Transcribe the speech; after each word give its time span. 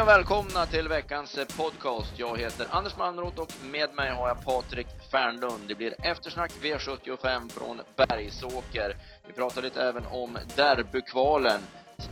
Hej 0.00 0.04
och 0.04 0.08
välkomna 0.08 0.66
till 0.66 0.88
veckans 0.88 1.38
eh, 1.38 1.44
podcast. 1.56 2.12
Jag 2.16 2.38
heter 2.38 2.66
Anders 2.70 2.96
Malmroth 2.96 3.40
och 3.40 3.52
med 3.70 3.94
mig 3.94 4.10
har 4.10 4.28
jag 4.28 4.44
Patrik 4.44 4.86
Fernlund. 5.10 5.62
Det 5.68 5.74
blir 5.74 5.94
eftersnack 6.02 6.52
V75 6.62 7.48
från 7.48 7.80
Bergsåker. 7.96 8.96
Vi 9.26 9.32
pratar 9.32 9.62
lite 9.62 9.82
även 9.82 10.06
om 10.06 10.38
derbykvalen. 10.56 11.60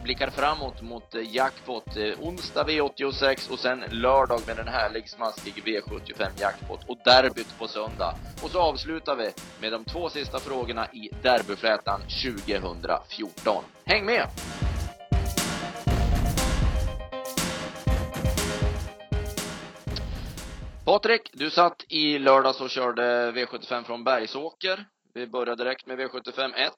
Blickar 0.03 0.31
framåt 0.31 0.83
mot 0.83 1.15
eh, 1.15 1.35
jackpot. 1.35 1.97
Eh, 1.97 2.21
onsdag 2.21 2.65
V86 2.65 3.53
och 3.53 3.59
sen 3.59 3.85
lördag 3.91 4.41
med 4.47 4.59
en 4.59 4.69
härlig 4.69 5.09
smaskig 5.09 5.63
V75 5.65 6.29
jackpot 6.37 6.81
och 6.87 6.99
derbyt 7.05 7.59
på 7.59 7.69
söndag. 7.69 8.15
Och 8.43 8.51
så 8.51 8.61
avslutar 8.61 9.17
vi 9.17 9.31
med 9.61 9.73
de 9.73 9.85
två 9.85 10.09
sista 10.09 10.39
frågorna 10.39 10.87
i 10.93 11.11
derbyflätan 11.23 12.01
2014. 12.01 13.65
Häng 13.85 14.05
med! 14.05 14.29
Patrik, 20.89 21.31
du 21.33 21.51
satt 21.51 21.85
i 21.89 22.19
lördags 22.19 22.61
och 22.61 22.71
körde 22.71 23.33
V75 23.33 23.85
från 23.85 24.05
Bergsåker. 24.05 24.85
Vi 25.15 25.27
började 25.27 25.65
direkt 25.65 25.87
med 25.87 25.99
V75 25.99 26.53
1. 26.55 26.73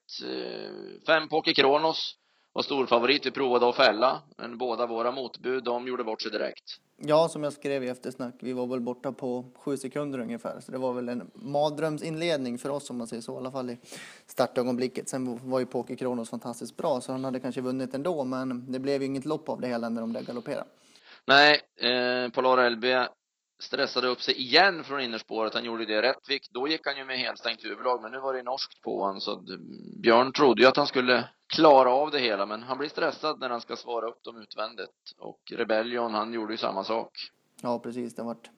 Fem 1.07 1.29
Poker 1.29 1.53
Kronos 1.53 2.15
var 2.53 2.63
storfavorit. 2.63 3.27
Vi 3.27 3.31
provade 3.31 3.69
att 3.69 3.77
fälla, 3.77 4.23
men 4.39 4.59
båda 4.59 4.87
våra 4.87 5.13
motbud, 5.13 5.65
de 5.65 5.87
gjorde 5.87 6.05
bort 6.05 6.23
sig 6.23 6.31
direkt. 6.31 6.65
Ja, 6.97 7.29
som 7.29 7.45
jag 7.45 7.53
skrev 7.53 7.85
i 7.85 7.89
eftersnack, 7.89 8.35
vi 8.41 8.53
var 8.53 8.67
väl 8.67 8.81
borta 8.81 9.13
på 9.13 9.45
sju 9.55 9.77
sekunder 9.77 10.19
ungefär. 10.19 10.61
Så 10.61 10.73
det 10.73 10.79
var 10.79 10.93
väl 10.93 11.09
en 11.09 11.31
mardrömsinledning 11.35 12.59
för 12.59 12.71
oss 12.71 12.91
om 12.91 12.99
man 12.99 13.07
säger 13.07 13.23
så, 13.23 13.35
i 13.35 13.37
alla 13.37 13.51
fall 13.51 13.71
i 13.71 13.79
startögonblicket. 14.27 15.09
Sen 15.09 15.51
var 15.51 15.59
ju 15.59 15.67
Poker 15.67 15.97
Kronos 15.97 16.31
fantastiskt 16.31 16.77
bra, 16.77 17.01
så 17.01 17.13
han 17.13 17.25
hade 17.25 17.41
kanske 17.41 17.61
vunnit 17.61 17.95
ändå, 17.95 18.25
men 18.25 18.73
det 18.73 18.79
blev 18.79 19.03
ju 19.03 19.07
inget 19.07 19.25
lopp 19.25 19.49
av 19.49 19.61
det 19.61 19.69
hela 19.69 19.89
när 19.89 20.01
de 20.01 20.13
där 20.13 20.23
galopperade. 20.23 20.69
Nej, 21.27 21.61
eh, 21.81 22.31
Polar 22.31 22.71
LB 22.71 22.85
stressade 23.61 24.09
upp 24.09 24.23
sig 24.23 24.41
igen 24.41 24.85
från 24.85 25.01
innerspåret. 25.01 25.55
Han 25.55 25.65
gjorde 25.65 25.87
det 25.87 26.03
rätt 26.03 26.29
vikt. 26.29 26.51
Då 26.51 26.69
gick 26.69 26.87
han 26.87 26.97
ju 26.97 27.05
med 27.05 27.19
helstängt 27.19 27.65
huvudlag, 27.65 28.03
men 28.03 28.13
nu 28.13 28.19
var 28.19 28.35
det 28.35 28.43
norskt 28.43 28.83
på 28.83 29.01
honom. 29.01 29.21
Så 29.21 29.43
Björn 30.03 30.33
trodde 30.33 30.63
ju 30.63 30.69
att 30.69 30.77
han 30.77 30.87
skulle 30.87 31.29
klara 31.47 31.91
av 31.91 32.11
det 32.11 32.19
hela, 32.19 32.47
men 32.47 32.63
han 32.63 32.79
blir 32.79 32.89
stressad 32.89 33.41
när 33.41 33.51
han 33.51 33.61
ska 33.61 33.77
svara 33.77 34.07
upp 34.07 34.23
dem 34.23 34.43
utvändigt. 34.43 35.15
Och 35.19 35.41
Rebellion, 35.51 36.15
han 36.15 36.33
gjorde 36.33 36.53
ju 36.53 36.59
samma 36.59 36.85
sak. 36.85 37.11
Ja, 37.63 37.79
precis. 37.79 38.15
Det 38.15 38.23
varit 38.23 38.51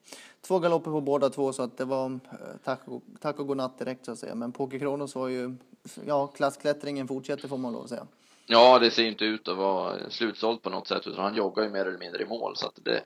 två 0.47 0.59
galopper 0.59 0.91
på 0.91 1.01
båda 1.01 1.31
två, 1.31 1.53
så 1.53 1.63
att 1.63 1.77
det 1.77 1.85
var 1.85 2.07
eh, 2.07 2.19
tack 2.65 2.81
och, 2.85 3.03
tack 3.21 3.39
och 3.39 3.47
godnatt 3.47 3.79
direkt 3.79 4.05
så 4.05 4.13
att 4.13 4.19
säga. 4.19 4.35
Men 4.35 4.53
Poker 4.53 4.79
Kronos 4.79 5.15
var 5.15 5.29
ju, 5.29 5.57
ja, 6.07 6.27
klassklättringen 6.27 7.09
fortsätter 7.09 7.49
får 7.49 7.59
man 7.59 7.73
lov 7.73 7.83
att 7.83 7.89
säga. 7.89 8.07
Ja, 8.47 8.79
det 8.79 8.91
ser 8.91 9.05
inte 9.05 9.25
ut 9.25 9.49
att 9.49 9.57
vara 9.57 10.11
slutsålt 10.11 10.63
på 10.63 10.71
något 10.71 10.89
sätt, 10.89 11.07
utan 11.07 11.25
han 11.25 11.35
joggar 11.35 11.65
ju 11.65 11.71
mer 11.71 11.85
eller 11.87 11.99
mindre 11.99 12.23
i 12.23 12.27
mål, 12.27 12.57
så 12.57 12.67
att 12.67 12.79
det 12.83 13.05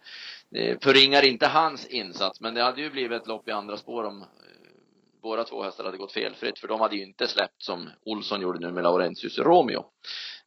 Eh, 0.54 0.78
förringar 0.82 1.24
inte 1.24 1.46
hans 1.46 1.86
insats. 1.86 2.40
Men 2.40 2.54
det 2.54 2.62
hade 2.62 2.80
ju 2.80 2.90
blivit 2.90 3.22
ett 3.22 3.28
lopp 3.28 3.48
i 3.48 3.52
andra 3.52 3.76
spår 3.76 4.04
om 4.04 4.22
eh, 4.22 4.26
våra 5.22 5.44
två 5.44 5.62
hästar 5.62 5.84
hade 5.84 5.96
gått 5.96 6.12
felfritt, 6.12 6.58
för 6.58 6.68
de 6.68 6.80
hade 6.80 6.96
ju 6.96 7.02
inte 7.02 7.26
släppt 7.26 7.62
som 7.62 7.90
Olsson 8.04 8.40
gjorde 8.40 8.58
nu 8.58 8.72
med 8.72 8.84
Laurentius 8.84 9.38
Romeo. 9.38 9.84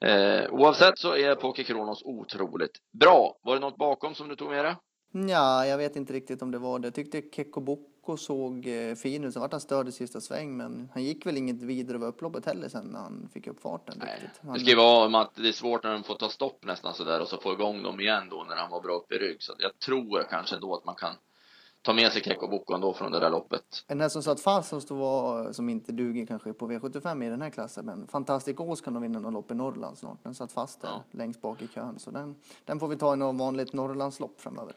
Eh, 0.01 0.51
oavsett 0.51 0.99
så 0.99 1.15
är 1.15 1.35
Poker 1.35 1.63
Kronos 1.63 2.01
otroligt 2.03 2.77
bra. 2.99 3.37
Var 3.41 3.53
det 3.53 3.61
något 3.61 3.77
bakom 3.77 4.15
som 4.15 4.27
du 4.27 4.35
tog 4.35 4.49
med 4.49 4.65
dig? 4.65 4.75
Ja, 5.11 5.65
jag 5.65 5.77
vet 5.77 5.95
inte 5.95 6.13
riktigt 6.13 6.41
om 6.41 6.51
det 6.51 6.59
var 6.59 6.79
det. 6.79 6.87
Jag 6.87 6.95
tyckte 6.95 7.21
Kekko 7.35 7.61
Boko 8.09 8.17
såg 8.17 8.67
eh, 8.67 8.95
fin 8.95 9.23
ut. 9.23 9.33
Sen 9.33 9.41
vart 9.41 9.51
han 9.51 9.61
störd 9.61 9.87
i 9.87 9.91
sista 9.91 10.21
sväng, 10.21 10.57
men 10.57 10.89
han 10.93 11.03
gick 11.03 11.25
väl 11.25 11.37
inget 11.37 11.61
vidare 11.61 11.97
över 11.97 12.07
upploppet 12.07 12.45
heller 12.45 12.69
sen 12.69 12.85
när 12.85 12.99
han 12.99 13.29
fick 13.33 13.47
upp 13.47 13.61
farten. 13.61 13.95
Nej. 13.99 14.19
Riktigt. 14.21 14.41
Han... 14.43 14.53
Det 14.53 14.59
ska 14.59 14.69
ju 14.69 14.75
vara 14.75 15.05
om 15.05 15.15
att 15.15 15.35
det 15.35 15.47
är 15.47 15.51
svårt 15.51 15.83
när 15.83 15.93
de 15.93 16.03
får 16.03 16.15
ta 16.15 16.29
stopp 16.29 16.65
nästan 16.65 16.93
sådär 16.93 17.21
och 17.21 17.27
så 17.27 17.37
få 17.37 17.53
igång 17.53 17.83
dem 17.83 17.99
igen 17.99 18.23
då 18.29 18.45
när 18.49 18.55
han 18.55 18.71
var 18.71 18.81
bra 18.81 18.93
upp 18.93 19.11
i 19.11 19.15
rygg. 19.15 19.43
Så 19.43 19.53
jag 19.57 19.79
tror 19.79 20.27
kanske 20.29 20.55
ändå 20.55 20.75
att 20.75 20.85
man 20.85 20.95
kan 20.95 21.13
ta 21.81 21.93
med 21.93 22.11
sig 22.11 22.21
Kekko 22.21 22.47
Boko 22.47 22.73
ändå 22.73 22.93
från 22.93 23.11
det 23.11 23.19
där 23.19 23.29
loppet. 23.29 23.83
En 23.87 24.01
häst 24.01 24.13
som 24.13 24.23
satt 24.23 24.41
fast 24.41 24.87
som, 24.87 24.99
var, 24.99 25.53
som 25.53 25.69
inte 25.69 25.91
duger 25.91 26.25
kanske 26.25 26.53
på 26.53 26.67
V75 26.71 27.25
i 27.25 27.29
den 27.29 27.41
här 27.41 27.49
klassen, 27.49 27.85
men 27.85 28.07
Fantastic 28.07 28.59
Ås 28.59 28.81
kan 28.81 28.93
nog 28.93 29.01
vinna 29.01 29.19
något 29.19 29.33
lopp 29.33 29.51
i 29.51 29.55
Norrland 29.55 29.97
snart. 29.97 30.23
Den 30.23 30.35
satt 30.35 30.51
fast 30.51 30.81
där 30.81 30.89
Ja. 30.89 31.03
längst 31.11 31.41
bak 31.41 31.61
i 31.61 31.67
kön, 31.67 31.99
så 31.99 32.11
den, 32.11 32.35
den 32.65 32.79
får 32.79 32.87
vi 32.87 32.97
ta 32.97 33.13
i 33.13 33.17
något 33.17 33.39
vanligt 33.39 33.73
Norrlandslopp 33.73 34.41
framöver. 34.41 34.73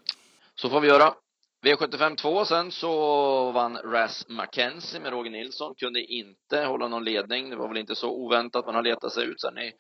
Så 0.54 0.68
får 0.68 0.80
vi 0.80 0.88
göra. 0.88 1.14
V75 1.62 2.16
2 2.16 2.44
sen 2.44 2.70
så 2.70 3.50
vann 3.50 3.76
Ras 3.76 4.28
Mackenzie 4.28 5.00
med 5.00 5.12
Roger 5.12 5.30
Nilsson. 5.30 5.74
Kunde 5.74 6.00
inte 6.00 6.64
hålla 6.64 6.88
någon 6.88 7.04
ledning. 7.04 7.50
Det 7.50 7.56
var 7.56 7.68
väl 7.68 7.76
inte 7.76 7.94
så 7.94 8.10
oväntat. 8.10 8.66
Man 8.66 8.74
har 8.74 8.82
letat 8.82 9.12
sig 9.12 9.24
ut 9.24 9.40
sen 9.40 9.58
i, 9.58 9.72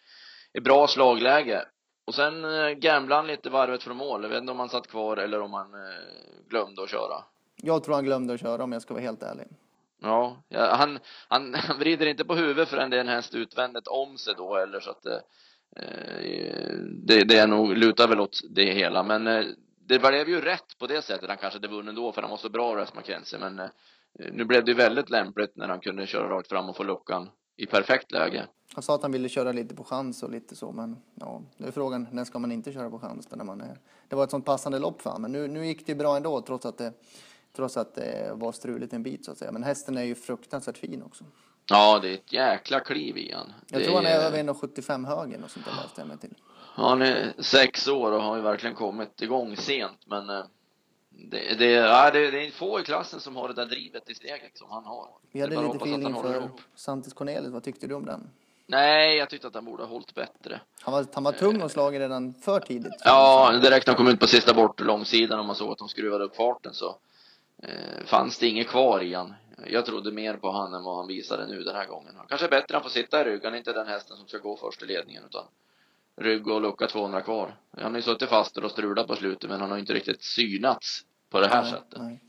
i 0.52 0.60
bra 0.60 0.86
slagläge. 0.86 1.64
Och 2.06 2.14
sen 2.14 2.44
eh, 2.44 2.68
gamblade 2.70 3.18
han 3.18 3.26
lite 3.26 3.50
varvet 3.50 3.82
från 3.82 3.96
mål. 3.96 4.22
Jag 4.22 4.30
vet 4.30 4.40
inte 4.40 4.52
om 4.52 4.58
han 4.58 4.68
satt 4.68 4.86
kvar 4.86 5.16
eller 5.16 5.40
om 5.40 5.52
han 5.52 5.74
eh, 5.74 6.48
glömde 6.48 6.82
att 6.82 6.90
köra. 6.90 7.24
Jag 7.62 7.84
tror 7.84 7.94
han 7.94 8.04
glömde 8.04 8.34
att 8.34 8.40
köra 8.40 8.64
om 8.64 8.72
jag 8.72 8.82
ska 8.82 8.94
vara 8.94 9.04
helt 9.04 9.22
ärlig. 9.22 9.46
Ja, 10.02 10.36
han, 10.50 10.98
han, 11.28 11.54
han 11.68 11.78
vrider 11.78 12.06
inte 12.06 12.24
på 12.24 12.34
huvudet 12.34 12.68
förrän 12.68 12.90
det 12.90 12.96
är 12.96 13.00
en 13.00 13.08
häst 13.08 13.34
utvändigt 13.34 13.86
om 13.86 14.18
sig 14.18 14.34
då 14.36 14.56
eller 14.56 14.80
så 14.80 14.90
att 14.90 15.02
det, 15.02 15.22
eh, 15.76 16.76
det, 17.06 17.24
det 17.24 17.38
är 17.38 17.46
nog, 17.46 17.76
lutar 17.76 18.08
väl 18.08 18.20
åt 18.20 18.40
det 18.50 18.72
hela. 18.72 19.02
Men 19.02 19.54
det 19.86 19.98
blev 19.98 20.28
ju 20.28 20.40
rätt 20.40 20.78
på 20.78 20.86
det 20.86 21.02
sättet. 21.02 21.28
Han 21.28 21.38
kanske 21.38 21.58
hade 21.58 21.68
vunnit 21.68 21.96
då 21.96 22.12
för 22.12 22.22
han 22.22 22.30
var 22.30 22.38
så 22.38 22.48
bra 22.48 22.76
Ras 22.76 22.94
McKenzie. 22.94 23.38
Men 23.38 23.58
eh, 23.58 23.68
nu 24.32 24.44
blev 24.44 24.64
det 24.64 24.74
väldigt 24.74 25.10
lämpligt 25.10 25.56
när 25.56 25.68
han 25.68 25.80
kunde 25.80 26.06
köra 26.06 26.28
rakt 26.28 26.48
fram 26.48 26.68
och 26.68 26.76
få 26.76 26.82
luckan 26.82 27.28
i 27.56 27.66
perfekt 27.66 28.12
läge. 28.12 28.46
Han 28.74 28.82
sa 28.82 28.94
att 28.94 29.02
han 29.02 29.12
ville 29.12 29.28
köra 29.28 29.52
lite 29.52 29.74
på 29.74 29.84
chans 29.84 30.22
och 30.22 30.30
lite 30.30 30.56
så, 30.56 30.72
men 30.72 30.96
ja, 31.14 31.42
det 31.56 31.66
är 31.66 31.70
frågan 31.70 32.08
när 32.12 32.24
ska 32.24 32.38
man 32.38 32.52
inte 32.52 32.72
köra 32.72 32.90
på 32.90 32.98
chans 32.98 33.30
när 33.30 33.44
man 33.44 33.60
är... 33.60 33.78
Det 34.08 34.16
var 34.16 34.24
ett 34.24 34.30
sånt 34.30 34.46
passande 34.46 34.78
lopp 34.78 35.02
för 35.02 35.10
honom, 35.10 35.22
men 35.22 35.32
nu, 35.32 35.48
nu 35.48 35.66
gick 35.66 35.86
det 35.86 35.94
bra 35.94 36.16
ändå 36.16 36.40
trots 36.40 36.66
att 36.66 36.78
det, 36.78 36.92
trots 37.52 37.76
att 37.76 37.94
det 37.94 38.32
var 38.34 38.52
struligt 38.52 38.92
en 38.92 39.02
bit 39.02 39.24
så 39.24 39.32
att 39.32 39.38
säga. 39.38 39.52
Men 39.52 39.62
hästen 39.62 39.96
är 39.96 40.02
ju 40.02 40.14
fruktansvärt 40.14 40.78
fin 40.78 41.02
också. 41.02 41.24
Ja, 41.66 41.98
det 42.02 42.08
är 42.08 42.14
ett 42.14 42.32
jäkla 42.32 42.80
kliv 42.80 43.18
i 43.18 43.32
han. 43.32 43.52
Jag 43.68 43.80
Det 43.80 43.84
tror 43.84 43.96
han 43.96 44.06
är 44.06 44.18
över 44.18 44.38
1,75 44.38 45.06
hög 45.06 45.40
och 45.44 45.50
sånt 45.50 45.66
där 45.66 45.72
läste 45.82 46.00
jag 46.00 46.08
mig 46.08 46.18
till. 46.18 46.34
Han 46.74 47.02
är 47.02 47.32
sex 47.38 47.88
år 47.88 48.12
och 48.12 48.22
har 48.22 48.36
ju 48.36 48.42
verkligen 48.42 48.76
kommit 48.76 49.22
igång 49.22 49.56
sent, 49.56 49.98
men 50.06 50.30
eh, 50.30 50.44
det, 51.10 51.54
det, 51.58 51.70
ja, 51.70 52.10
det, 52.10 52.30
det 52.30 52.46
är 52.46 52.50
få 52.50 52.80
i 52.80 52.82
klassen 52.82 53.20
som 53.20 53.36
har 53.36 53.48
det 53.48 53.54
där 53.54 53.66
drivet 53.66 54.10
i 54.10 54.14
steget 54.14 54.58
som 54.58 54.70
han 54.70 54.84
har. 54.84 55.08
Vi 55.32 55.40
är 55.40 55.48
hade 55.48 55.66
lite 55.72 55.76
feeling 55.76 56.14
för. 56.14 56.50
Santis 56.74 57.12
Cornelis, 57.12 57.50
vad 57.50 57.64
tyckte 57.64 57.86
du 57.86 57.94
om 57.94 58.04
den? 58.06 58.30
Nej, 58.66 59.16
jag 59.16 59.30
tyckte 59.30 59.46
att 59.46 59.54
han 59.54 59.64
borde 59.64 59.82
ha 59.82 59.90
hållit 59.90 60.14
bättre. 60.14 60.60
Han 60.80 60.94
var, 60.94 61.06
han 61.14 61.24
var 61.24 61.32
tung 61.32 61.62
och 61.62 61.70
slagen 61.70 62.00
redan 62.00 62.34
för 62.34 62.60
tidigt. 62.60 62.92
Ja, 63.04 63.52
direkt 63.62 63.86
när 63.86 63.94
han 63.94 64.04
kom 64.04 64.14
ut 64.14 64.20
på 64.20 64.26
sista 64.26 64.54
bort 64.54 64.80
långsidan 64.80 65.38
och 65.40 65.46
man 65.46 65.56
såg 65.56 65.72
att 65.72 65.78
de 65.78 65.88
skruvade 65.88 66.24
upp 66.24 66.36
farten 66.36 66.74
så 66.74 66.96
eh, 67.62 68.04
fanns 68.04 68.38
det 68.38 68.46
inget 68.46 68.68
kvar 68.68 69.02
i 69.02 69.14
han. 69.14 69.34
Jag 69.66 69.86
trodde 69.86 70.12
mer 70.12 70.36
på 70.36 70.50
han 70.50 70.74
än 70.74 70.82
vad 70.82 70.96
han 70.96 71.06
visade 71.06 71.46
nu 71.46 71.62
den 71.62 71.76
här 71.76 71.86
gången. 71.86 72.14
Han 72.16 72.26
kanske 72.26 72.46
är 72.46 72.50
bättre 72.50 72.74
han 72.74 72.82
får 72.82 72.90
sitta 72.90 73.20
i 73.20 73.24
rygg. 73.24 73.44
Han 73.44 73.54
är 73.54 73.58
inte 73.58 73.72
den 73.72 73.86
hästen 73.86 74.16
som 74.16 74.28
ska 74.28 74.38
gå 74.38 74.56
först 74.56 74.82
i 74.82 74.86
ledningen 74.86 75.22
utan 75.24 75.44
rygg 76.16 76.48
och 76.48 76.60
lucka 76.60 76.86
200 76.86 77.20
kvar. 77.20 77.56
Han 77.70 77.92
har 77.92 77.98
ju 77.98 78.02
suttit 78.02 78.28
fast 78.28 78.56
och 78.56 78.70
strulat 78.70 79.06
på 79.06 79.16
slutet 79.16 79.50
men 79.50 79.60
han 79.60 79.70
har 79.70 79.78
inte 79.78 79.94
riktigt 79.94 80.22
synats 80.22 81.04
på 81.30 81.40
det 81.40 81.48
här 81.48 81.62
Nej, 81.62 81.70
sättet. 81.70 81.98
nej. 81.98 82.20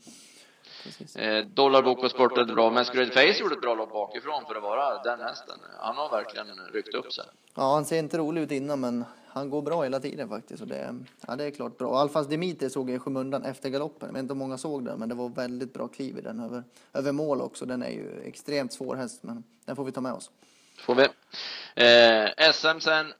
Precis. 0.84 1.16
Eh, 1.16 1.46
Dollarbok 1.46 2.04
och 2.04 2.10
spurtade 2.10 2.54
bra. 2.54 2.70
Masquerade 2.70 3.10
Face 3.10 3.40
gjorde 3.40 3.54
ett 3.54 3.60
bra 3.60 3.74
lopp 3.74 3.92
bakifrån 3.92 4.44
för 4.48 4.54
att 4.54 4.62
vara 4.62 5.02
den 5.02 5.20
hästen. 5.20 5.58
Han 5.78 5.96
har 5.96 6.10
verkligen 6.10 6.46
ryckt 6.72 6.94
upp 6.94 7.12
sig. 7.12 7.24
Ja, 7.54 7.74
han 7.74 7.84
ser 7.84 7.98
inte 7.98 8.18
rolig 8.18 8.42
ut 8.42 8.50
innan, 8.50 8.80
men 8.80 9.04
han 9.28 9.50
går 9.50 9.62
bra 9.62 9.82
hela 9.82 10.00
tiden 10.00 10.28
faktiskt. 10.28 10.62
Och 10.62 10.68
det, 10.68 10.94
ja, 11.26 11.36
det 11.36 11.44
är 11.44 11.50
klart 11.50 11.78
bra. 11.78 11.96
Alfas 11.96 12.28
Dimitri 12.28 12.70
såg 12.70 12.90
jag 12.90 12.96
i 12.96 12.98
skymundan 12.98 13.44
efter 13.44 13.68
galoppen. 13.68 14.08
Jag 14.08 14.12
vet 14.12 14.20
inte 14.20 14.32
om 14.32 14.38
många 14.38 14.58
såg 14.58 14.84
den, 14.84 14.98
men 14.98 15.08
det 15.08 15.14
var 15.14 15.28
väldigt 15.28 15.74
bra 15.74 15.88
kliv 15.88 16.18
i 16.18 16.20
den 16.20 16.40
över, 16.40 16.64
över 16.92 17.12
mål 17.12 17.40
också. 17.40 17.66
Den 17.66 17.82
är 17.82 17.90
ju 17.90 18.22
extremt 18.24 18.72
svår 18.72 18.96
häst, 18.96 19.22
men 19.22 19.44
den 19.64 19.76
får 19.76 19.84
vi 19.84 19.92
ta 19.92 20.00
med 20.00 20.12
oss. 20.12 20.30
Får 20.78 20.94
vi. 20.94 21.02
Eh, 21.74 22.52
SM 22.52 22.80
sen 22.80 23.12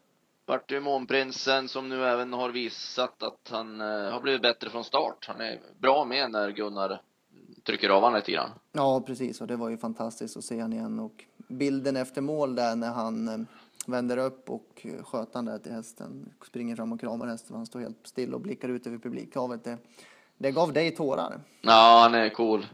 vart 0.46 0.72
ju 0.72 0.80
Månprinsen 0.80 1.68
som 1.68 1.88
nu 1.88 2.06
även 2.06 2.32
har 2.32 2.50
visat 2.50 3.22
att 3.22 3.48
han 3.50 3.80
eh, 3.80 4.10
har 4.12 4.20
blivit 4.20 4.42
bättre 4.42 4.70
från 4.70 4.84
start. 4.84 5.24
Han 5.28 5.40
är 5.40 5.60
bra 5.78 6.04
med 6.04 6.30
när 6.30 6.50
Gunnar 6.50 7.00
trycker 7.66 7.88
av 7.88 8.02
honom 8.02 8.16
lite 8.16 8.32
grann. 8.32 8.50
Ja, 8.72 9.00
precis. 9.00 9.40
Och 9.40 9.46
det 9.46 9.56
var 9.56 9.68
ju 9.68 9.76
fantastiskt 9.76 10.36
att 10.36 10.44
se 10.44 10.60
han 10.60 10.72
igen. 10.72 10.98
Och 10.98 11.24
bilden 11.48 11.96
efter 11.96 12.20
mål 12.20 12.54
där 12.54 12.76
när 12.76 12.90
han 12.90 13.28
eh, 13.28 13.46
vänder 13.86 14.16
upp 14.16 14.50
och 14.50 14.80
eh, 14.82 15.04
sköt 15.04 15.34
han 15.34 15.44
där 15.44 15.58
till 15.58 15.72
hästen. 15.72 16.32
Springer 16.46 16.76
fram 16.76 16.92
och 16.92 17.00
kramar 17.00 17.26
hästen. 17.26 17.56
Han 17.56 17.66
står 17.66 17.80
helt 17.80 18.06
still 18.06 18.34
och 18.34 18.40
blickar 18.40 18.68
ut 18.68 18.86
över 18.86 18.98
publikhavet. 18.98 19.64
Det, 19.64 19.78
det 20.38 20.50
gav 20.50 20.72
dig 20.72 20.90
tårar. 20.90 21.40
Ja, 21.60 22.00
han 22.02 22.14
är 22.14 22.28
cool. 22.28 22.66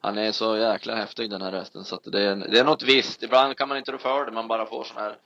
Han 0.00 0.18
är 0.18 0.32
så 0.32 0.56
jäkla 0.56 0.94
häftig 0.94 1.30
den 1.30 1.42
här 1.42 1.52
hästen 1.52 1.84
så 1.84 2.00
det 2.04 2.22
är, 2.22 2.36
det 2.36 2.58
är 2.58 2.64
något 2.64 2.82
visst. 2.82 3.22
Ibland 3.22 3.56
kan 3.56 3.68
man 3.68 3.78
inte 3.78 3.92
rå 3.92 3.98
för 3.98 4.26
det, 4.26 4.32
man 4.32 4.48
bara 4.48 4.66
får 4.66 4.84
såna 4.84 5.00
här 5.00 5.18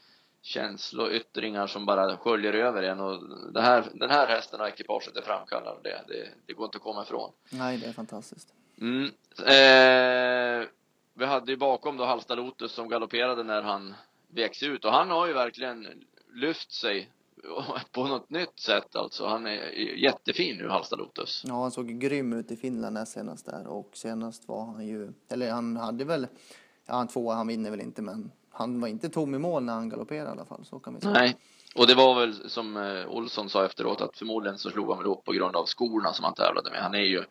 känsloyttringar 0.42 1.66
som 1.66 1.86
bara 1.86 2.16
sköljer 2.16 2.52
över 2.52 2.82
en 2.82 3.00
och 3.00 3.22
det 3.52 3.60
här, 3.60 3.84
den 3.94 4.10
här 4.10 4.26
hästen 4.26 4.60
och 4.60 4.68
ekipaget 4.68 5.16
är 5.16 5.22
framkallade 5.22 5.80
det, 5.82 6.04
det. 6.08 6.28
Det 6.46 6.52
går 6.52 6.64
inte 6.64 6.76
att 6.76 6.82
komma 6.82 7.02
ifrån. 7.02 7.32
Nej, 7.50 7.78
det 7.78 7.86
är 7.86 7.92
fantastiskt. 7.92 8.48
Mm. 8.80 9.04
Eh, 9.38 10.68
vi 11.14 11.24
hade 11.24 11.52
ju 11.52 11.56
bakom 11.56 11.96
då 11.96 12.04
Halsta 12.04 12.34
Lotus 12.34 12.72
som 12.72 12.88
galopperade 12.88 13.42
när 13.42 13.62
han 13.62 13.94
veks 14.28 14.62
ut 14.62 14.84
och 14.84 14.92
han 14.92 15.10
har 15.10 15.26
ju 15.26 15.32
verkligen 15.32 15.86
lyft 16.34 16.72
sig 16.72 17.10
på 17.92 18.06
något 18.06 18.30
nytt 18.30 18.58
sätt 18.58 18.96
alltså. 18.96 19.26
Han 19.26 19.46
är 19.46 19.72
jättefin 20.04 20.56
nu, 20.56 20.68
Halsta 20.68 20.96
Lotus. 20.96 21.42
Ja, 21.46 21.62
han 21.62 21.70
såg 21.70 21.98
grym 22.00 22.32
ut 22.32 22.50
i 22.50 22.56
Finland 22.56 22.94
näst 22.94 23.12
senast 23.12 23.46
där 23.46 23.66
och 23.66 23.90
senast 23.92 24.48
var 24.48 24.64
han 24.64 24.86
ju, 24.86 25.12
eller 25.28 25.50
han 25.50 25.76
hade 25.76 26.04
väl, 26.04 26.26
ja 26.86 26.94
han 26.94 27.08
tvåa, 27.08 27.34
han 27.34 27.46
vinner 27.46 27.70
väl 27.70 27.80
inte 27.80 28.02
men 28.02 28.30
han 28.50 28.80
var 28.80 28.88
inte 28.88 29.08
tom 29.08 29.34
i 29.34 29.38
mål 29.38 29.62
när 29.62 29.72
han 29.72 29.88
galopperade 29.88 30.28
i 30.28 30.32
alla 30.32 30.44
fall, 30.44 30.64
så 30.64 30.78
kan 30.78 30.94
vi 30.94 31.00
säga. 31.00 31.12
Nej, 31.12 31.36
och 31.74 31.86
det 31.86 31.94
var 31.94 32.20
väl 32.20 32.50
som 32.50 32.76
eh, 32.76 33.06
Olsson 33.08 33.50
sa 33.50 33.64
efteråt 33.64 34.00
att 34.00 34.18
förmodligen 34.18 34.58
så 34.58 34.70
slog 34.70 34.88
han 34.88 34.98
väl 34.98 35.06
upp 35.06 35.24
på 35.24 35.32
grund 35.32 35.56
av 35.56 35.66
skorna 35.66 36.12
som 36.12 36.24
han 36.24 36.34
tävlade 36.34 36.70
med. 36.70 36.82
Han 36.82 36.94
är 36.94 36.98
ju, 36.98 37.24